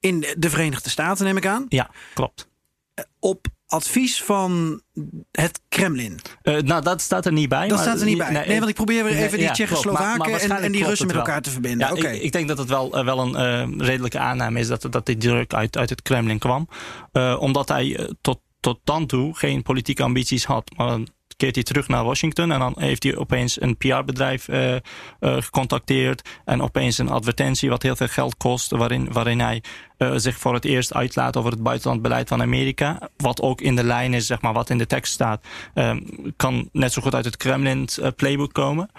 in 0.00 0.26
de 0.36 0.50
Verenigde 0.50 0.90
Staten, 0.90 1.24
neem 1.24 1.36
ik 1.36 1.46
aan. 1.46 1.66
Ja, 1.68 1.90
klopt. 2.14 2.48
Op 3.18 3.46
advies 3.66 4.22
van 4.22 4.82
het 5.32 5.60
Kremlin? 5.68 6.20
Uh, 6.42 6.60
nou, 6.60 6.82
dat 6.82 7.00
staat 7.00 7.26
er 7.26 7.32
niet 7.32 7.48
bij. 7.48 7.68
Dat 7.68 7.76
maar, 7.76 7.86
staat 7.86 8.00
er 8.00 8.06
niet 8.06 8.18
bij. 8.18 8.30
Nee, 8.30 8.46
nee 8.46 8.58
want 8.58 8.68
ik 8.68 8.74
probeer 8.74 9.04
weer 9.04 9.16
even 9.16 9.38
die 9.38 9.50
Tsjechoslowaken 9.50 10.40
en, 10.40 10.50
en, 10.50 10.72
die 10.72 10.84
Russen 10.84 11.06
met 11.06 11.16
elkaar 11.16 11.42
te 11.42 11.50
verbinden. 11.50 11.86
Ja, 11.86 11.92
okay. 11.92 12.14
ik, 12.14 12.22
ik, 12.22 12.32
denk 12.32 12.48
dat 12.48 12.58
het 12.58 12.68
wel, 12.68 12.98
uh, 12.98 13.04
wel 13.04 13.18
een 13.18 13.70
uh, 13.78 13.86
redelijke 13.86 14.18
aanname 14.18 14.58
is 14.58 14.68
dat, 14.68 14.86
dat 14.90 15.06
die 15.06 15.16
druk 15.16 15.54
uit, 15.54 15.76
uit 15.76 15.90
het 15.90 16.02
Kremlin 16.02 16.38
kwam. 16.38 16.68
omdat 17.38 17.68
hij 17.68 18.14
tot, 18.20 18.40
tot 18.60 18.80
dan 18.84 19.06
toe 19.06 19.36
geen 19.36 19.62
politieke 19.62 20.02
ambities 20.02 20.44
had. 20.44 20.70
Maar 20.76 20.98
keert 21.38 21.54
hij 21.54 21.64
terug 21.64 21.88
naar 21.88 22.04
Washington 22.04 22.52
en 22.52 22.58
dan 22.58 22.74
heeft 22.78 23.02
hij 23.02 23.16
opeens 23.16 23.60
een 23.60 23.76
PR-bedrijf 23.76 24.48
uh, 24.48 24.72
uh, 24.72 24.78
gecontacteerd 25.20 26.28
en 26.44 26.62
opeens 26.62 26.98
een 26.98 27.08
advertentie 27.08 27.70
wat 27.70 27.82
heel 27.82 27.96
veel 27.96 28.08
geld 28.08 28.36
kost, 28.36 28.70
waarin, 28.70 29.12
waarin 29.12 29.40
hij 29.40 29.62
uh, 29.98 30.12
zich 30.16 30.38
voor 30.38 30.54
het 30.54 30.64
eerst 30.64 30.94
uitlaat 30.94 31.36
over 31.36 31.50
het 31.50 31.62
buitenlandbeleid 31.62 32.28
van 32.28 32.42
Amerika. 32.42 33.08
Wat 33.16 33.40
ook 33.40 33.60
in 33.60 33.76
de 33.76 33.84
lijn 33.84 34.14
is, 34.14 34.26
zeg 34.26 34.40
maar, 34.40 34.52
wat 34.52 34.70
in 34.70 34.78
de 34.78 34.86
tekst 34.86 35.12
staat, 35.12 35.46
um, 35.74 36.04
kan 36.36 36.68
net 36.72 36.92
zo 36.92 37.02
goed 37.02 37.14
uit 37.14 37.24
het 37.24 37.36
Kremlin 37.36 37.88
playbook 38.16 38.52
komen. 38.52 38.90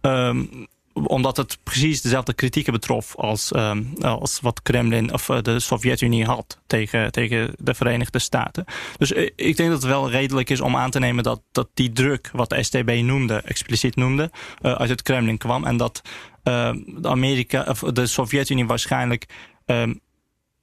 Um, 0.00 0.66
omdat 0.94 1.36
het 1.36 1.58
precies 1.62 2.02
dezelfde 2.02 2.34
kritieken 2.34 2.72
betrof 2.72 3.16
als, 3.16 3.54
um, 3.56 3.92
als 4.00 4.40
wat 4.40 4.62
Kremlin 4.62 5.12
of 5.12 5.26
de 5.26 5.60
Sovjet-Unie 5.60 6.24
had 6.24 6.60
tegen, 6.66 7.12
tegen 7.12 7.54
de 7.58 7.74
Verenigde 7.74 8.18
Staten. 8.18 8.64
Dus 8.98 9.12
ik 9.36 9.56
denk 9.56 9.70
dat 9.70 9.82
het 9.82 9.90
wel 9.90 10.10
redelijk 10.10 10.50
is 10.50 10.60
om 10.60 10.76
aan 10.76 10.90
te 10.90 10.98
nemen 10.98 11.24
dat, 11.24 11.42
dat 11.52 11.68
die 11.74 11.92
druk, 11.92 12.30
wat 12.32 12.48
de 12.48 12.62
STB 12.62 12.90
noemde, 13.02 13.34
expliciet 13.34 13.96
noemde, 13.96 14.30
uh, 14.62 14.72
uit 14.72 14.88
het 14.88 15.02
Kremlin 15.02 15.38
kwam. 15.38 15.64
En 15.64 15.76
dat 15.76 16.02
uh, 16.44 16.72
de, 16.86 17.08
Amerika, 17.08 17.64
of 17.68 17.78
de 17.78 18.06
Sovjet-Unie 18.06 18.66
waarschijnlijk 18.66 19.26
um, 19.66 20.00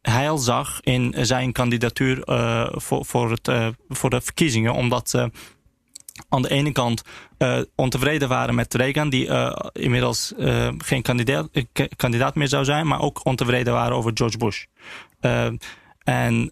heil 0.01 0.37
zag 0.37 0.79
in 0.81 1.15
zijn 1.21 1.51
kandidatuur 1.51 2.21
voor, 2.71 3.05
voor, 3.05 3.31
het, 3.31 3.51
voor 3.89 4.09
de 4.09 4.21
verkiezingen, 4.21 4.73
omdat 4.73 5.29
aan 6.29 6.41
de 6.41 6.49
ene 6.49 6.71
kant 6.71 7.01
uh, 7.37 7.59
ontevreden 7.75 8.29
waren 8.29 8.55
met 8.55 8.73
Reagan, 8.73 9.09
die 9.09 9.27
uh, 9.27 9.55
inmiddels 9.73 10.33
uh, 10.37 10.69
geen 10.77 11.01
kandidaat, 11.01 11.49
kandidaat 11.95 12.35
meer 12.35 12.47
zou 12.47 12.65
zijn, 12.65 12.87
maar 12.87 13.01
ook 13.01 13.25
ontevreden 13.25 13.73
waren 13.73 13.95
over 13.95 14.11
George 14.13 14.37
Bush. 14.37 14.65
en 16.03 16.51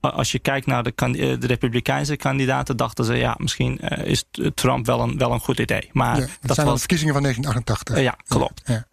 als 0.00 0.32
je 0.32 0.38
kijkt 0.38 0.66
naar 0.66 0.82
de, 0.82 0.92
de, 1.38 1.46
Republikeinse 1.46 2.16
kandidaten, 2.16 2.76
dachten 2.76 3.04
ze, 3.04 3.14
ja, 3.14 3.34
misschien 3.38 3.78
is 4.04 4.24
Trump 4.54 4.86
wel 4.86 5.00
een, 5.00 5.18
wel 5.18 5.32
een 5.32 5.40
goed 5.40 5.58
idee. 5.58 5.90
Maar 5.92 6.20
ja, 6.20 6.26
dat, 6.40 6.54
zijn 6.54 6.66
was... 6.66 6.74
de 6.74 6.80
verkiezingen 6.80 7.14
van 7.14 7.22
1988. 7.22 8.00
ja, 8.00 8.16
klopt. 8.36 8.62
Ja, 8.64 8.86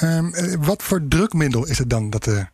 ja. 0.00 0.16
Um, 0.16 0.32
wat 0.64 0.82
voor 0.82 1.08
drukmiddel 1.08 1.66
is 1.66 1.78
het 1.78 1.90
dan 1.90 2.10
dat, 2.10 2.24
dat 2.24 2.48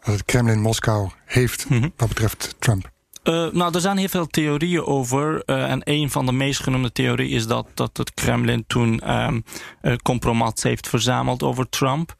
het 0.00 0.24
Kremlin 0.24 0.60
Moskou 0.60 1.10
heeft 1.24 1.68
mm 1.68 1.78
-hmm. 1.80 1.92
wat 1.96 2.08
betreft 2.08 2.54
Trump? 2.58 2.91
Uh, 3.24 3.52
nou, 3.52 3.74
er 3.74 3.80
zijn 3.80 3.96
heel 3.96 4.08
veel 4.08 4.26
theorieën 4.26 4.84
over. 4.84 5.42
Uh, 5.46 5.70
en 5.70 5.80
een 5.84 6.10
van 6.10 6.26
de 6.26 6.32
meest 6.32 6.62
genoemde 6.62 6.92
theorieën 6.92 7.30
is 7.30 7.46
dat, 7.46 7.66
dat 7.74 7.96
het 7.96 8.14
Kremlin 8.14 8.64
toen 8.66 9.16
um, 9.24 9.44
uh, 9.82 9.96
compromats 9.96 10.62
heeft 10.62 10.88
verzameld 10.88 11.42
over 11.42 11.68
Trump. 11.68 12.14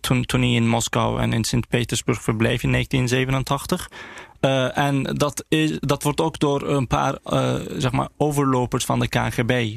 toen, 0.00 0.24
toen 0.24 0.40
hij 0.40 0.50
in 0.50 0.68
Moskou 0.68 1.20
en 1.20 1.32
in 1.32 1.44
Sint-Petersburg 1.44 2.22
verbleef 2.22 2.62
in 2.62 2.72
1987. 2.72 3.90
Uh, 4.40 4.78
en 4.78 5.02
dat, 5.02 5.44
is, 5.48 5.78
dat 5.80 6.02
wordt 6.02 6.20
ook 6.20 6.38
door 6.38 6.68
een 6.68 6.86
paar 6.86 7.18
zeg 7.76 7.92
maar 7.92 8.08
overlopers 8.16 8.84
van 8.84 9.00
de 9.00 9.08
KGB. 9.08 9.76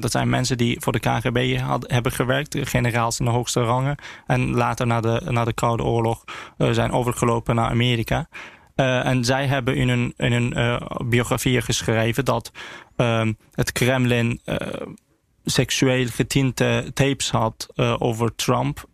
Dat 0.00 0.10
zijn 0.10 0.28
mensen 0.28 0.56
die 0.56 0.80
voor 0.80 0.92
de 0.92 1.00
KGB 1.00 1.58
had, 1.58 1.90
hebben 1.90 2.12
gewerkt, 2.12 2.56
generaals 2.68 3.18
in 3.18 3.24
de 3.24 3.30
hoogste 3.30 3.60
rangen. 3.60 3.96
En 4.26 4.54
later 4.54 4.86
na 4.86 5.00
de, 5.00 5.22
na 5.28 5.44
de 5.44 5.52
Koude 5.52 5.82
Oorlog 5.82 6.24
zijn 6.56 6.92
overgelopen 6.92 7.54
naar 7.54 7.70
Amerika. 7.70 8.28
Uh, 8.82 9.06
en 9.06 9.24
zij 9.24 9.46
hebben 9.46 9.76
in 9.76 9.88
hun, 9.88 10.14
in 10.16 10.32
hun 10.32 10.58
uh, 10.58 10.80
biografieën 11.04 11.62
geschreven 11.62 12.24
dat 12.24 12.50
uh, 12.96 13.28
het 13.52 13.72
Kremlin 13.72 14.40
seksueel 15.44 16.06
getinte 16.06 16.90
tapes 16.94 17.30
had 17.30 17.68
over 17.98 18.34
Trump. 18.34 18.84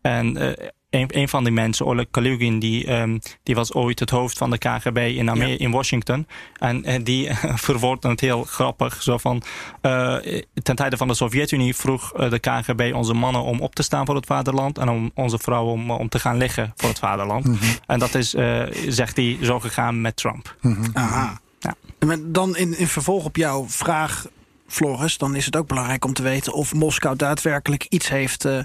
en 0.00 0.56
een, 0.96 1.18
een 1.20 1.28
van 1.28 1.44
die 1.44 1.52
mensen, 1.52 1.86
Oleg 1.86 2.06
Kalugin, 2.10 2.58
die, 2.58 2.92
um, 2.92 3.18
die 3.42 3.54
was 3.54 3.72
ooit 3.72 3.98
het 3.98 4.10
hoofd 4.10 4.38
van 4.38 4.50
de 4.50 4.58
KGB 4.58 4.96
in, 4.96 5.30
Amer 5.30 5.48
ja. 5.48 5.58
in 5.58 5.70
Washington. 5.70 6.26
En, 6.58 6.84
en 6.84 7.04
die 7.04 7.28
verwoordde 7.66 8.08
het 8.08 8.20
heel 8.20 8.44
grappig. 8.44 9.02
Zo 9.02 9.18
van, 9.18 9.42
uh, 9.82 10.16
ten 10.62 10.76
tijde 10.76 10.96
van 10.96 11.08
de 11.08 11.14
Sovjet-Unie 11.14 11.76
vroeg 11.76 12.12
de 12.12 12.38
KGB 12.38 12.92
onze 12.94 13.14
mannen 13.14 13.42
om 13.42 13.60
op 13.60 13.74
te 13.74 13.82
staan 13.82 14.06
voor 14.06 14.14
het 14.14 14.26
vaderland. 14.26 14.78
En 14.78 14.88
om 14.88 15.10
onze 15.14 15.38
vrouwen 15.38 15.72
om, 15.72 15.90
om 15.90 16.08
te 16.08 16.18
gaan 16.18 16.36
liggen 16.36 16.72
voor 16.76 16.88
het 16.88 16.98
vaderland. 16.98 17.44
Mm 17.44 17.56
-hmm. 17.60 17.68
En 17.86 17.98
dat 17.98 18.14
is, 18.14 18.34
uh, 18.34 18.62
zegt 18.88 19.16
hij, 19.16 19.38
zo 19.42 19.60
gegaan 19.60 20.00
met 20.00 20.16
Trump. 20.16 20.56
Mm 20.60 20.74
-hmm. 20.74 20.90
Aha. 20.92 21.40
Ja. 21.58 21.74
En 21.98 22.32
dan 22.32 22.56
in, 22.56 22.78
in 22.78 22.88
vervolg 22.88 23.24
op 23.24 23.36
jouw 23.36 23.68
vraag, 23.68 24.26
Floris, 24.66 25.18
dan 25.18 25.34
is 25.34 25.44
het 25.44 25.56
ook 25.56 25.66
belangrijk 25.66 26.04
om 26.04 26.12
te 26.12 26.22
weten 26.22 26.52
of 26.52 26.74
Moskou 26.74 27.16
daadwerkelijk 27.16 27.86
iets 27.88 28.08
heeft 28.08 28.44
uh, 28.44 28.58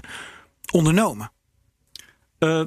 ondernomen. 0.72 1.30
Uh, 2.42 2.64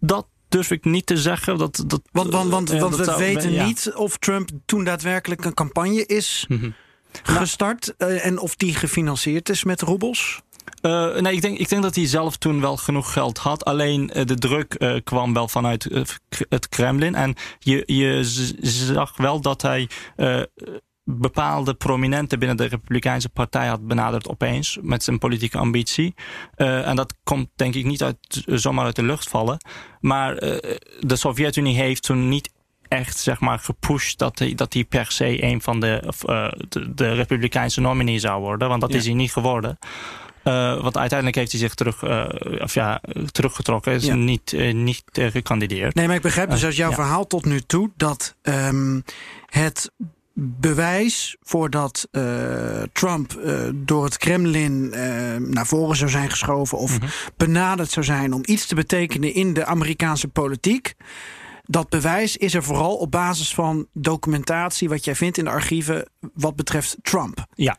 dat 0.00 0.26
durf 0.48 0.70
ik 0.70 0.84
niet 0.84 1.06
te 1.06 1.16
zeggen. 1.16 1.58
Dat, 1.58 1.84
dat, 1.86 2.00
want 2.12 2.32
want, 2.32 2.50
want, 2.50 2.72
uh, 2.72 2.80
want 2.80 2.90
dat 2.90 2.98
we 2.98 3.04
zou, 3.04 3.18
weten 3.18 3.66
niet 3.66 3.92
of 3.94 4.16
Trump 4.16 4.50
toen 4.66 4.84
daadwerkelijk 4.84 5.44
een 5.44 5.54
campagne 5.54 6.06
is 6.06 6.44
mm 6.48 6.58
-hmm. 6.58 6.74
gestart. 7.22 7.94
Nou, 7.98 8.12
uh, 8.12 8.26
en 8.26 8.38
of 8.38 8.56
die 8.56 8.74
gefinancierd 8.74 9.48
is 9.48 9.64
met 9.64 9.82
roebels. 9.82 10.40
Uh, 10.82 11.16
nee, 11.16 11.34
ik 11.34 11.42
denk, 11.42 11.58
ik 11.58 11.68
denk 11.68 11.82
dat 11.82 11.94
hij 11.94 12.06
zelf 12.06 12.36
toen 12.36 12.60
wel 12.60 12.76
genoeg 12.76 13.12
geld 13.12 13.38
had. 13.38 13.64
Alleen 13.64 14.10
uh, 14.14 14.24
de 14.24 14.34
druk 14.34 14.76
uh, 14.78 14.96
kwam 15.04 15.32
wel 15.32 15.48
vanuit 15.48 16.06
het 16.48 16.68
Kremlin. 16.68 17.14
En 17.14 17.34
je, 17.58 17.82
je 17.86 18.24
zag 18.62 19.16
wel 19.16 19.40
dat 19.40 19.62
hij 19.62 19.88
bepaalde 21.04 21.74
prominenten 21.74 22.38
binnen 22.38 22.56
de 22.56 22.64
Republikeinse 22.64 23.28
Partij 23.28 23.66
had 23.66 23.86
benaderd 23.86 24.28
opeens 24.28 24.78
met 24.82 25.02
zijn 25.02 25.18
politieke 25.18 25.58
ambitie. 25.58 26.14
Uh, 26.56 26.88
en 26.88 26.96
dat 26.96 27.14
komt 27.24 27.48
denk 27.56 27.74
ik 27.74 27.84
niet 27.84 28.02
uit, 28.02 28.42
zomaar 28.46 28.84
uit 28.84 28.96
de 28.96 29.02
lucht 29.02 29.28
vallen. 29.28 29.64
Maar 30.00 30.32
uh, 30.32 30.58
de 31.00 31.16
Sovjet-Unie 31.16 31.76
heeft 31.76 32.02
toen 32.02 32.28
niet 32.28 32.50
echt 32.88 33.18
zeg 33.18 33.40
maar 33.40 33.58
gepusht 33.58 34.18
dat 34.18 34.38
hij, 34.38 34.54
dat 34.54 34.72
hij 34.72 34.84
per 34.84 35.12
se 35.12 35.42
een 35.42 35.62
van 35.62 35.80
de, 35.80 36.12
uh, 36.28 36.48
de, 36.68 36.94
de 36.94 37.12
Republikeinse 37.12 37.80
nominee 37.80 38.18
zou 38.18 38.40
worden. 38.40 38.68
Want 38.68 38.80
dat 38.80 38.92
ja. 38.92 38.98
is 38.98 39.04
hij 39.04 39.14
niet 39.14 39.32
geworden. 39.32 39.78
Want 40.42 40.96
uiteindelijk 40.96 41.38
heeft 41.38 41.50
hij 41.50 41.60
zich 41.60 41.74
terug, 41.74 42.02
of 42.62 42.74
ja, 42.74 43.00
teruggetrokken. 43.30 43.92
Is 43.92 44.04
ja. 44.04 44.14
niet, 44.14 44.52
niet 44.72 45.02
gekandideerd. 45.12 45.94
Nee, 45.94 46.06
maar 46.06 46.16
ik 46.16 46.22
begrijp 46.22 46.50
dus 46.50 46.64
uit 46.64 46.76
jouw 46.76 46.88
ja. 46.88 46.94
verhaal 46.94 47.26
tot 47.26 47.44
nu 47.44 47.60
toe 47.60 47.90
dat 47.96 48.36
um, 48.42 49.04
het 49.46 49.90
bewijs 50.42 51.36
voordat 51.40 52.08
uh, 52.12 52.82
Trump 52.92 53.32
uh, 53.32 53.68
door 53.74 54.04
het 54.04 54.16
Kremlin 54.16 54.92
uh, 54.94 55.36
naar 55.36 55.66
voren 55.66 55.96
zou 55.96 56.10
zijn 56.10 56.30
geschoven 56.30 56.78
of 56.78 56.92
mm 56.92 57.00
-hmm. 57.00 57.08
benaderd 57.36 57.90
zou 57.90 58.04
zijn 58.04 58.32
om 58.32 58.42
iets 58.44 58.66
te 58.66 58.74
betekenen 58.74 59.34
in 59.34 59.52
de 59.52 59.64
Amerikaanse 59.64 60.28
politiek. 60.28 60.94
dat 61.64 61.88
bewijs 61.88 62.36
is 62.36 62.54
er 62.54 62.62
vooral 62.62 62.96
op 62.96 63.10
basis 63.10 63.54
van 63.54 63.86
documentatie... 63.92 64.88
wat 64.88 65.04
jij 65.04 65.14
vindt 65.14 65.38
in 65.38 65.44
de 65.44 65.50
archieven 65.50 66.10
wat 66.34 66.56
betreft 66.56 66.96
Trump. 67.02 67.46
Ja, 67.54 67.76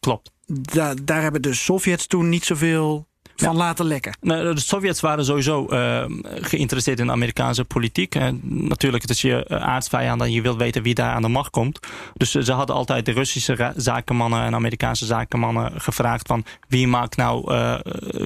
klopt. 0.00 0.30
Da 0.46 0.94
daar 1.02 1.22
hebben 1.22 1.42
de 1.42 1.54
Sovjets 1.54 2.06
toen 2.06 2.28
niet 2.28 2.44
zoveel 2.44 3.06
van 3.36 3.56
laten 3.56 3.84
lekken. 3.86 4.16
Nou, 4.20 4.54
de 4.54 4.60
Sovjets 4.60 5.00
waren 5.00 5.24
sowieso 5.24 5.66
uh, 5.70 6.04
geïnteresseerd 6.40 7.00
in 7.00 7.06
de 7.06 7.12
Amerikaanse 7.12 7.64
politiek. 7.64 8.16
Natuurlijk, 8.42 9.02
het 9.02 9.10
is 9.12 9.20
je 9.20 9.46
uh, 9.48 9.62
aardsvijand 9.62 10.20
en 10.20 10.32
je 10.32 10.40
wilt 10.42 10.56
weten 10.56 10.82
wie 10.82 10.94
daar 10.94 11.12
aan 11.12 11.22
de 11.22 11.28
macht 11.28 11.50
komt. 11.50 11.78
Dus 12.14 12.30
ze 12.30 12.52
hadden 12.52 12.76
altijd 12.76 13.06
de 13.06 13.12
Russische 13.12 13.72
zakenmannen 13.76 14.42
en 14.42 14.54
Amerikaanse 14.54 15.06
zakenmannen 15.06 15.80
gevraagd 15.80 16.26
van 16.26 16.44
wie 16.68 16.88
maakt 16.88 17.16
nou 17.16 17.54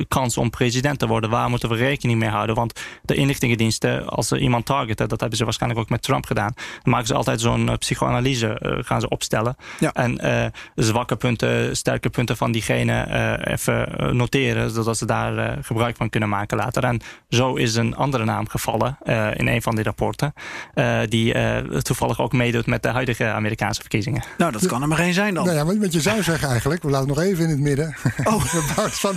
kans 0.09 0.37
om 0.37 0.51
president 0.51 0.99
te 0.99 1.07
worden? 1.07 1.31
Waar 1.31 1.51
moeten 1.51 1.69
we 1.69 1.75
rekening 1.75 2.19
mee 2.19 2.29
houden? 2.29 2.55
Want 2.55 2.81
de 3.03 3.15
inlichtingendiensten, 3.15 4.07
als 4.07 4.29
ze 4.29 4.39
iemand 4.39 4.67
targeten, 4.67 5.09
dat 5.09 5.21
hebben 5.21 5.39
ze 5.39 5.45
waarschijnlijk 5.45 5.83
ook 5.83 5.89
met 5.91 6.03
Trump 6.03 6.27
gedaan, 6.27 6.53
dan 6.55 6.93
maken 6.93 7.07
ze 7.07 7.15
altijd 7.15 7.41
zo'n 7.41 7.77
psychoanalyse 7.79 8.81
gaan 8.85 9.01
ze 9.01 9.09
opstellen. 9.09 9.57
Ja. 9.79 9.93
En 9.93 10.53
zwakke 10.75 11.17
punten, 11.17 11.77
sterke 11.77 12.11
punten 12.11 12.37
van 12.37 12.53
diegene 12.53 13.07
even 13.47 14.17
noteren, 14.17 14.71
zodat 14.71 14.99
ze 15.01 15.07
daar 15.07 15.35
uh, 15.35 15.65
gebruik 15.65 15.97
van 15.97 16.11
kunnen 16.11 16.29
maken 16.29 16.57
later. 16.57 16.85
En 16.85 17.01
zo 17.29 17.55
is 17.55 17.75
een 17.75 17.97
andere 17.97 18.25
naam 18.25 18.49
gevallen 18.49 18.99
uh, 19.05 19.29
in 19.35 19.49
een 19.49 19.63
van 19.63 19.75
die 19.75 19.85
rapporten. 19.85 20.33
Uh, 20.75 21.01
die 21.09 21.35
toevallig 21.83 22.21
ook 22.21 22.33
meedoet 22.33 22.67
met 22.67 22.83
de 22.83 22.89
huidige 22.89 23.25
Amerikaanse 23.25 23.81
verkiezingen. 23.81 24.23
Nou, 24.39 24.53
dat 24.53 24.67
kan 24.67 24.83
er 24.83 24.89
maar 24.89 24.99
één 24.99 25.15
zijn 25.15 25.35
dan. 25.35 25.45
Nou 25.45 25.57
ja, 25.57 25.65
want 25.65 25.93
je 25.93 26.01
zou 26.01 26.23
zeggen 26.23 26.49
eigenlijk, 26.49 26.83
we 26.83 26.91
laten 26.91 27.09
het 27.09 27.17
nog 27.17 27.27
even 27.27 27.45
in 27.45 27.51
het 27.51 27.61
midden. 27.61 27.95
Oh. 28.25 28.45
van, 29.05 29.17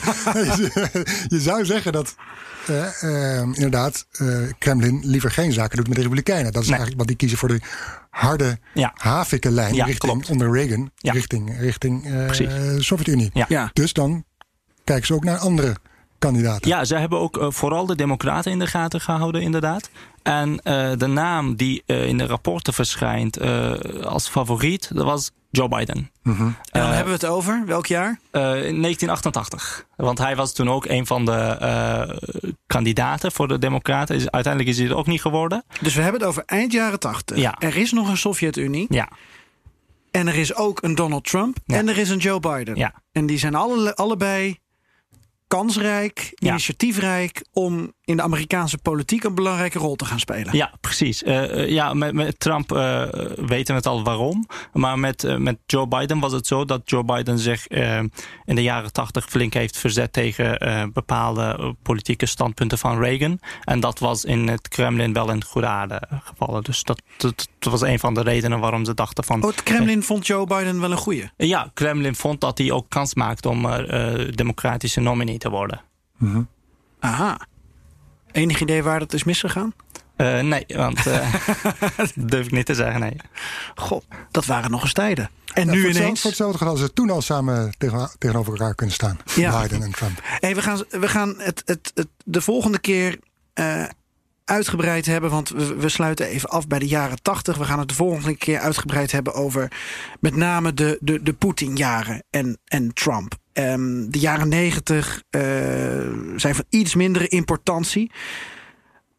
je 1.36 1.40
zou 1.40 1.66
zeggen 1.66 1.92
dat 1.92 2.16
inderdaad 3.54 4.08
Kremlin 4.58 5.02
liever 5.04 5.32
geen 5.32 5.52
zaken 5.52 5.78
doet 5.78 5.88
met 5.88 5.96
de 5.96 6.02
Republikeinen. 6.02 6.52
Dat 6.52 6.64
is 6.64 6.70
eigenlijk 6.70 6.98
wat 6.98 7.08
die 7.08 7.16
kiezen 7.16 7.38
voor 7.38 7.50
de 7.50 7.60
harde 8.14 8.60
ja. 8.74 8.92
havikenlijn 8.96 9.74
ja, 9.74 9.86
richting 9.86 10.12
klopt. 10.12 10.30
onder 10.30 10.52
Reagan, 10.52 10.92
ja. 10.96 11.12
richting, 11.12 11.60
richting 11.60 12.06
uh, 12.08 12.80
Sovjet-Unie. 12.80 13.30
Ja. 13.48 13.70
Dus 13.74 13.94
dan 13.94 14.26
kijken 14.84 15.06
ze 15.06 15.14
ook 15.14 15.24
naar 15.24 15.38
andere 15.38 15.76
kandidaten. 16.20 16.70
Ja, 16.70 16.86
ze 16.86 16.96
hebben 16.96 17.20
ook 17.20 17.38
uh, 17.38 17.48
vooral 17.50 17.86
de 17.86 17.96
Democraten 17.96 18.52
in 18.52 18.60
de 18.60 18.68
gaten 18.68 19.02
gehouden, 19.02 19.42
inderdaad. 19.42 19.90
En 20.24 20.50
uh, 20.50 20.92
de 20.98 21.08
naam 21.08 21.56
die 21.56 21.84
uh, 21.86 22.08
in 22.08 22.18
de 22.18 22.26
rapporten 22.26 22.74
verschijnt 22.74 23.42
als 24.04 24.30
favoriet, 24.30 24.90
dat 24.94 25.06
was 25.06 25.32
Joe 25.52 25.68
Biden. 25.68 26.12
Mm 26.24 26.36
-hmm. 26.36 26.56
En 26.72 26.82
dan 26.82 26.90
hebben 26.90 27.20
we 27.20 27.26
het 27.26 27.26
over 27.26 27.64
welk 27.66 27.86
jaar? 27.86 28.20
1988. 28.32 29.86
Want 29.96 30.18
hij 30.18 30.36
was 30.36 30.54
toen 30.54 30.70
ook 30.70 30.86
een 30.86 31.06
van 31.06 31.26
de 31.26 32.58
kandidaten 32.68 33.32
voor 33.32 33.48
de 33.48 33.60
Democraten. 33.60 34.16
Uiteindelijk 34.16 34.72
is 34.72 34.78
hij 34.78 34.88
het 34.88 34.96
ook 34.96 35.08
niet 35.08 35.22
geworden. 35.22 35.64
Dus 35.82 35.96
we 35.96 36.02
hebben 36.02 36.20
het 36.20 36.30
over 36.30 36.44
eind 36.46 36.72
jaren 36.72 37.00
80. 37.00 37.38
Ja. 37.38 37.56
Er 37.60 37.78
is 37.78 37.92
nog 37.92 38.10
een 38.10 38.18
Sovjet-Unie. 38.18 38.86
Ja. 38.90 39.10
En 40.12 40.28
er 40.28 40.36
is 40.36 40.56
ook 40.56 40.84
een 40.84 40.96
Donald 40.96 41.24
Trump. 41.24 41.58
Ja. 41.66 41.78
En 41.78 41.90
er 41.90 41.98
is 41.98 42.10
een 42.10 42.18
Joe 42.18 42.40
Biden. 42.40 42.76
Ja. 42.76 42.94
En 43.12 43.26
die 43.26 43.38
zijn 43.38 43.56
alle, 43.56 43.96
allebei 43.96 44.60
kansrijk, 45.54 46.34
initiatiefrijk 46.36 47.46
om 47.52 47.94
in 48.06 48.16
de 48.16 48.22
Amerikaanse 48.22 48.78
politiek 48.78 49.24
een 49.24 49.36
belangrijke 49.36 49.80
rol 49.80 49.96
te 49.96 50.06
gaan 50.06 50.20
spelen. 50.20 50.56
Ja, 50.56 50.72
precies. 50.82 51.24
Uh, 51.24 51.70
ja, 51.70 51.94
met, 51.94 52.14
met 52.14 52.40
Trump 52.40 52.72
uh, 52.72 53.04
weten 53.36 53.66
we 53.66 53.74
het 53.74 53.88
al 53.88 54.04
waarom. 54.04 54.48
Maar 54.74 55.00
met, 55.00 55.24
uh, 55.24 55.38
met 55.38 55.58
Joe 55.66 55.88
Biden 55.88 56.20
was 56.20 56.32
het 56.32 56.48
zo 56.48 56.66
dat 56.66 56.82
Joe 56.86 57.04
Biden 57.04 57.40
zich 57.40 57.68
in 58.46 58.56
de 58.56 58.64
jaren 58.64 58.92
tachtig 58.92 59.26
flink 59.26 59.54
heeft 59.54 59.78
verzet 59.78 60.14
tegen 60.14 60.92
bepaalde 60.94 61.76
politieke 61.82 62.26
standpunten 62.26 62.78
van 62.78 63.00
Reagan. 63.00 63.40
En 63.64 63.80
dat 63.80 64.00
was 64.00 64.26
in 64.26 64.48
het 64.48 64.68
Kremlin 64.68 65.14
wel 65.14 65.32
in 65.32 65.44
goede 65.44 65.68
aarde 65.68 66.02
gevallen. 66.24 66.64
Dus 66.64 66.84
dat, 66.84 67.02
dat, 67.18 67.48
dat, 67.60 67.72
was 67.72 67.82
een 67.82 68.00
van 68.00 68.14
de 68.14 68.22
redenen 68.22 68.60
waarom 68.60 68.86
ze 68.86 68.94
dachten 68.94 69.24
van... 69.24 69.44
Oh, 69.44 69.50
het 69.50 69.64
Kremlin 69.64 70.04
vond 70.04 70.28
Joe 70.28 70.46
Biden 70.46 70.80
wel 70.80 70.92
een 70.92 70.98
goeie? 70.98 71.30
Ja, 71.38 71.72
Kremlin 71.74 72.16
vond 72.16 72.42
dat 72.42 72.58
hij 72.58 72.72
ook 72.72 72.90
kans 72.90 73.14
maakte 73.14 73.50
om 73.50 73.68
democratische 74.36 75.00
nominee 75.00 75.38
te 75.44 75.50
worden. 75.50 75.82
Mm 76.18 76.32
-hmm. 76.32 76.48
Aha. 77.00 77.48
Enig 78.32 78.62
idee 78.62 78.84
waar 78.84 79.00
dat 79.00 79.14
is 79.14 79.24
misgegaan? 79.24 79.74
Uh, 80.18 80.40
nee, 80.40 80.66
want 80.68 81.08
uh, 81.08 81.34
durf 82.16 82.46
ik 82.46 82.52
niet 82.52 82.66
te 82.66 82.76
zeggen, 82.76 83.00
nee. 83.00 83.16
God, 83.76 84.06
dat 84.32 84.46
waren 84.46 84.72
nog 84.72 84.82
eens 84.82 84.94
tijden. 84.94 85.30
En 85.54 85.70
nu 85.70 85.90
ineens... 85.90 86.22
Voor 86.22 86.30
hetzelfde 86.30 86.58
gedaan 86.58 86.78
ze 86.78 86.94
toen 86.94 87.10
al 87.10 87.22
samen 87.22 87.74
tegen, 87.78 88.10
tegenover 88.18 88.52
elkaar 88.52 88.76
kunnen 88.76 88.96
staan. 88.96 89.18
Ja. 89.36 89.62
Biden 89.62 89.82
en 89.82 89.92
Trump. 89.92 90.20
Hey, 90.24 90.56
we 90.56 90.62
gaan, 90.62 90.84
we 90.90 91.08
gaan 91.08 91.34
het, 91.38 91.62
het, 91.66 91.92
het 91.94 92.08
de 92.26 92.42
volgende 92.42 92.80
keer 92.80 93.20
uh, 93.54 93.86
uitgebreid 94.46 95.06
hebben. 95.06 95.30
Want 95.30 95.50
we, 95.50 95.76
we, 95.76 95.90
sluiten 95.90 96.28
even 96.28 96.50
af 96.50 96.68
bij 96.68 96.80
de 96.80 96.88
jaren 96.88 97.22
tachtig. 97.22 97.58
We 97.58 97.64
gaan 97.64 97.80
het 97.80 97.88
de 97.88 97.96
volgende 97.96 98.38
keer 98.38 98.60
uitgebreid 98.60 99.12
hebben 99.12 99.34
over 99.34 99.72
met 100.20 100.36
name 100.36 100.74
de, 100.74 100.98
de, 101.02 101.24
de 101.24 101.34
Poetin-jaren 101.34 102.24
en, 102.30 102.58
en 102.66 102.94
Trump. 102.94 103.36
Um, 103.54 104.12
de 104.12 104.20
jaren 104.20 104.50
negentig 104.50 105.24
uh, 105.32 105.42
zijn 106.36 106.56
van 106.56 106.66
iets 106.70 106.96
mindere 106.96 107.28
importantie. 107.28 108.12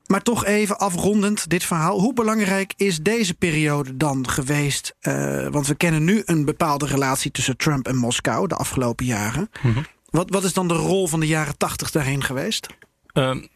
Maar 0.07 0.23
toch 0.23 0.45
even 0.45 0.79
afrondend 0.79 1.51
dit 1.51 1.65
verhaal. 1.65 2.01
Hoe 2.01 2.13
belangrijk 2.13 2.73
is 2.77 2.99
deze 2.99 3.35
periode 3.35 3.97
dan 3.97 4.29
geweest? 4.29 4.95
Uh, 5.01 5.47
want 5.49 5.67
we 5.67 5.75
kennen 5.75 6.05
nu 6.05 6.23
een 6.25 6.45
bepaalde 6.45 6.87
relatie 6.87 7.31
tussen 7.31 7.57
Trump 7.57 7.89
en 7.89 7.97
Moskou 7.97 8.47
de 8.47 8.55
afgelopen 8.55 9.07
jaren. 9.07 9.51
Mm 9.63 9.73
-hmm. 9.73 9.87
wat, 10.11 10.31
wat 10.31 10.45
is 10.45 10.53
dan 10.53 10.69
de 10.69 10.75
rol 10.75 11.09
van 11.09 11.21
de 11.21 11.27
jaren 11.27 11.57
tachtig 11.57 11.91
daarheen 11.91 12.25
geweest? 12.25 12.67
Um, 13.13 13.49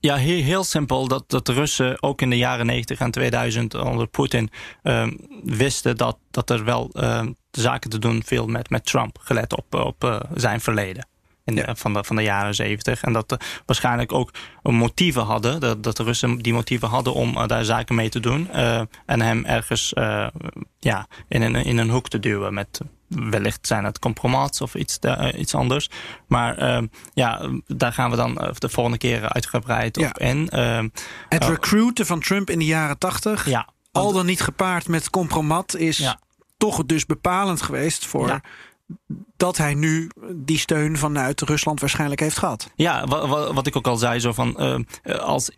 ja, 0.00 0.16
heel, 0.16 0.42
heel 0.42 0.64
simpel. 0.64 1.08
Dat, 1.08 1.24
dat 1.26 1.46
de 1.46 1.52
Russen 1.52 2.02
ook 2.02 2.22
in 2.22 2.30
de 2.30 2.36
jaren 2.36 2.66
90 2.66 3.00
en 3.00 3.10
2000 3.10 3.74
onder 3.74 4.06
Poetin 4.06 4.50
um, 4.82 5.16
wisten 5.42 5.96
dat, 5.96 6.18
dat 6.30 6.50
er 6.50 6.64
wel 6.64 6.90
um, 6.92 7.36
zaken 7.50 7.90
te 7.90 7.98
doen 7.98 8.22
viel 8.24 8.46
met, 8.46 8.70
met 8.70 8.86
Trump, 8.86 9.18
gelet 9.20 9.56
op, 9.56 9.74
op 9.74 10.04
uh, 10.04 10.20
zijn 10.34 10.60
verleden. 10.60 11.09
In 11.50 11.56
de, 11.56 11.62
ja. 11.66 11.74
van, 11.74 11.92
de, 11.92 12.04
van 12.04 12.16
de 12.16 12.22
jaren 12.22 12.54
70. 12.54 13.02
En 13.02 13.12
dat 13.12 13.30
er 13.30 13.40
waarschijnlijk 13.66 14.12
ook 14.12 14.30
motieven 14.62 15.22
hadden. 15.22 15.60
Dat, 15.60 15.82
dat 15.82 15.96
de 15.96 16.02
Russen 16.02 16.38
die 16.38 16.52
motieven 16.52 16.88
hadden 16.88 17.14
om 17.14 17.36
uh, 17.36 17.46
daar 17.46 17.64
zaken 17.64 17.94
mee 17.94 18.08
te 18.08 18.20
doen. 18.20 18.48
Uh, 18.54 18.80
en 19.06 19.20
hem 19.20 19.44
ergens 19.44 19.92
ja, 20.78 21.06
in, 21.28 21.42
een, 21.42 21.54
in 21.54 21.78
een 21.78 21.90
hoek 21.90 22.08
te 22.08 22.18
duwen 22.18 22.54
met 22.54 22.80
wellicht 23.10 23.66
zijn 23.66 23.84
het 23.84 23.98
compromats 23.98 24.60
of 24.60 24.74
iets, 24.74 24.98
uh, 25.00 25.28
iets 25.36 25.54
anders. 25.54 25.90
Maar 26.26 26.62
uh, 26.62 26.88
ja, 27.14 27.40
daar 27.66 27.92
gaan 27.92 28.10
we 28.10 28.16
dan 28.16 28.54
de 28.58 28.68
volgende 28.68 28.98
keer 28.98 29.28
uitgebreid 29.28 29.96
ja. 29.96 30.08
op 30.08 30.18
in. 30.18 30.48
Uh, 30.54 30.84
het 31.28 31.44
recruiten 31.44 32.06
van 32.06 32.20
Trump 32.20 32.50
in 32.50 32.58
de 32.58 32.64
jaren 32.64 32.98
tachtig, 32.98 33.46
ja, 33.48 33.68
al 33.92 34.12
dan 34.12 34.26
niet 34.26 34.40
gepaard 34.40 34.88
met 34.88 35.10
compromat, 35.10 35.76
is 35.76 35.98
ja. 35.98 36.20
toch 36.56 36.84
dus 36.86 37.06
bepalend 37.06 37.62
geweest 37.62 38.06
voor. 38.06 38.40
Dat 39.36 39.56
hij 39.56 39.74
nu 39.74 40.10
die 40.34 40.58
steun 40.58 40.96
vanuit 40.96 41.40
Rusland 41.40 41.80
waarschijnlijk 41.80 42.20
heeft 42.20 42.38
gehad. 42.38 42.70
Ja, 42.74 43.06
wat, 43.54 43.66
ik 43.66 43.76
ook 43.76 43.86
al 43.86 43.96
zei, 43.96 44.20
zo 44.20 44.32
van 44.32 44.56
als 45.20 45.50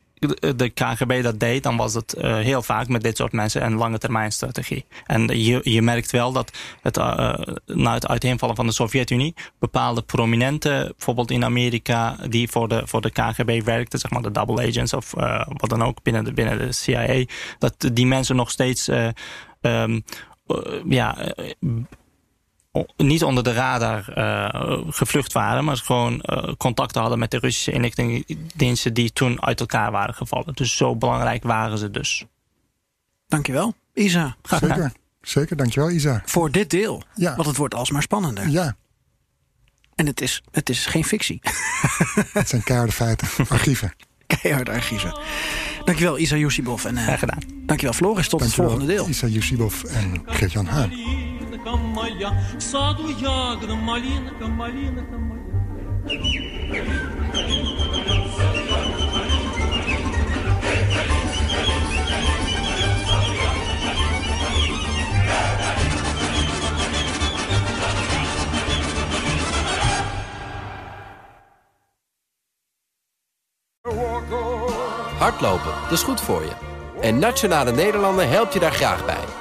de 0.56 0.68
KGB 0.68 1.22
dat 1.22 1.40
deed, 1.40 1.62
dan 1.62 1.76
was 1.76 1.94
het 1.94 2.14
uh, 2.18 2.34
heel 2.36 2.62
vaak 2.62 2.88
met 2.88 3.02
dit 3.02 3.16
soort 3.16 3.32
mensen 3.32 3.64
een 3.64 3.74
lange 3.74 3.98
termijn 3.98 4.32
strategie. 4.32 4.84
En 5.06 5.26
je, 5.26 5.60
je 5.62 5.82
merkt 5.82 6.10
wel 6.10 6.32
dat 6.32 6.58
het, 6.82 6.96
uh, 6.96 7.34
na 7.66 7.94
het 7.94 8.06
uiteenvallen 8.06 8.56
van 8.56 8.66
de 8.66 8.72
Sovjet-Unie 8.72 9.34
bepaalde 9.58 10.02
prominenten, 10.02 10.92
bijvoorbeeld 10.96 11.30
in 11.30 11.44
Amerika, 11.44 12.16
die 12.28 12.48
voor 12.48 12.68
de, 12.68 12.82
voor 12.84 13.00
de 13.00 13.10
KGB 13.10 13.62
werkten, 13.64 13.98
zeg 13.98 14.10
maar 14.10 14.22
de 14.22 14.30
double 14.30 14.68
agents 14.68 14.92
of 14.92 15.10
wat 15.46 15.70
dan 15.70 15.82
ook 15.82 16.02
binnen 16.02 16.24
de, 16.24 16.32
binnen 16.32 16.58
de 16.58 16.72
CIA, 16.72 17.24
dat 17.58 17.74
die 17.92 18.06
mensen 18.06 18.36
nog 18.36 18.50
steeds 18.50 18.88
um, 19.60 20.04
ja, 20.88 21.34
niet 22.96 23.24
onder 23.24 23.44
de 23.44 23.52
radar 23.52 24.18
uh, 24.18 24.80
gevlucht 24.88 25.32
waren, 25.32 25.64
maar 25.64 25.76
gewoon 25.76 26.22
uh, 26.24 26.52
contacten 26.58 27.00
hadden 27.00 27.18
met 27.18 27.30
de 27.30 27.38
Russische 27.38 27.72
inlichtingendiensten 27.72 28.94
die 28.94 29.12
toen 29.12 29.42
uit 29.42 29.60
elkaar 29.60 29.90
waren 29.90 30.14
gevallen. 30.14 30.54
Dus 30.54 30.76
zo 30.76 30.96
belangrijk 30.96 31.42
waren 31.42 31.78
ze 31.78 31.90
dus. 31.90 32.24
Dankjewel, 33.28 33.74
Isa. 33.94 34.36
Zeker, 34.42 34.92
zeker. 35.20 35.56
Dankjewel, 35.56 35.90
Isa. 35.90 36.22
Voor 36.24 36.50
dit 36.50 36.70
deel, 36.70 37.02
ja. 37.14 37.34
want 37.34 37.48
het 37.48 37.56
wordt 37.56 37.74
alsmaar 37.74 38.02
spannender. 38.02 38.48
Ja. 38.48 38.76
En 39.94 40.06
het 40.06 40.20
is, 40.20 40.42
het 40.50 40.68
is 40.68 40.86
geen 40.86 41.04
fictie. 41.04 41.40
Het 42.32 42.48
zijn 42.48 42.62
keiharde 42.62 42.92
feiten, 42.92 43.28
archieven. 43.48 43.92
Keiharde 44.42 44.70
archieven. 44.70 45.18
Dankjewel, 45.84 46.18
Isa 46.18 46.36
Yusibov. 46.36 46.84
En, 46.84 46.96
uh, 46.96 47.02
Graag 47.02 47.18
gedaan. 47.18 47.42
Dankjewel, 47.66 47.94
Floris. 47.94 48.28
Tot 48.28 48.40
dankjewel, 48.40 48.70
het 48.70 48.78
volgende 48.78 49.02
deel. 49.02 49.08
Isa 49.08 49.26
Yusibov 49.26 49.82
en 49.82 50.22
Geert-Jan 50.26 50.66
Haan 50.66 50.90
моя, 51.75 52.31
в 52.57 52.61
саду 52.61 53.09
ягода, 53.09 53.75
малинка, 53.75 54.47
малинка 54.47 55.17
моя. 55.17 55.37
Hardlopen, 75.19 75.71
dat 75.83 75.91
is 75.91 76.03
goed 76.03 76.21
voor 76.21 76.41
je. 76.41 76.51
En 77.01 77.19
Nationale 77.19 77.71
Nederlanden 77.71 78.29
helpt 78.29 78.53
je 78.53 78.59
daar 78.59 78.71
graag 78.71 79.05
bij. 79.05 79.40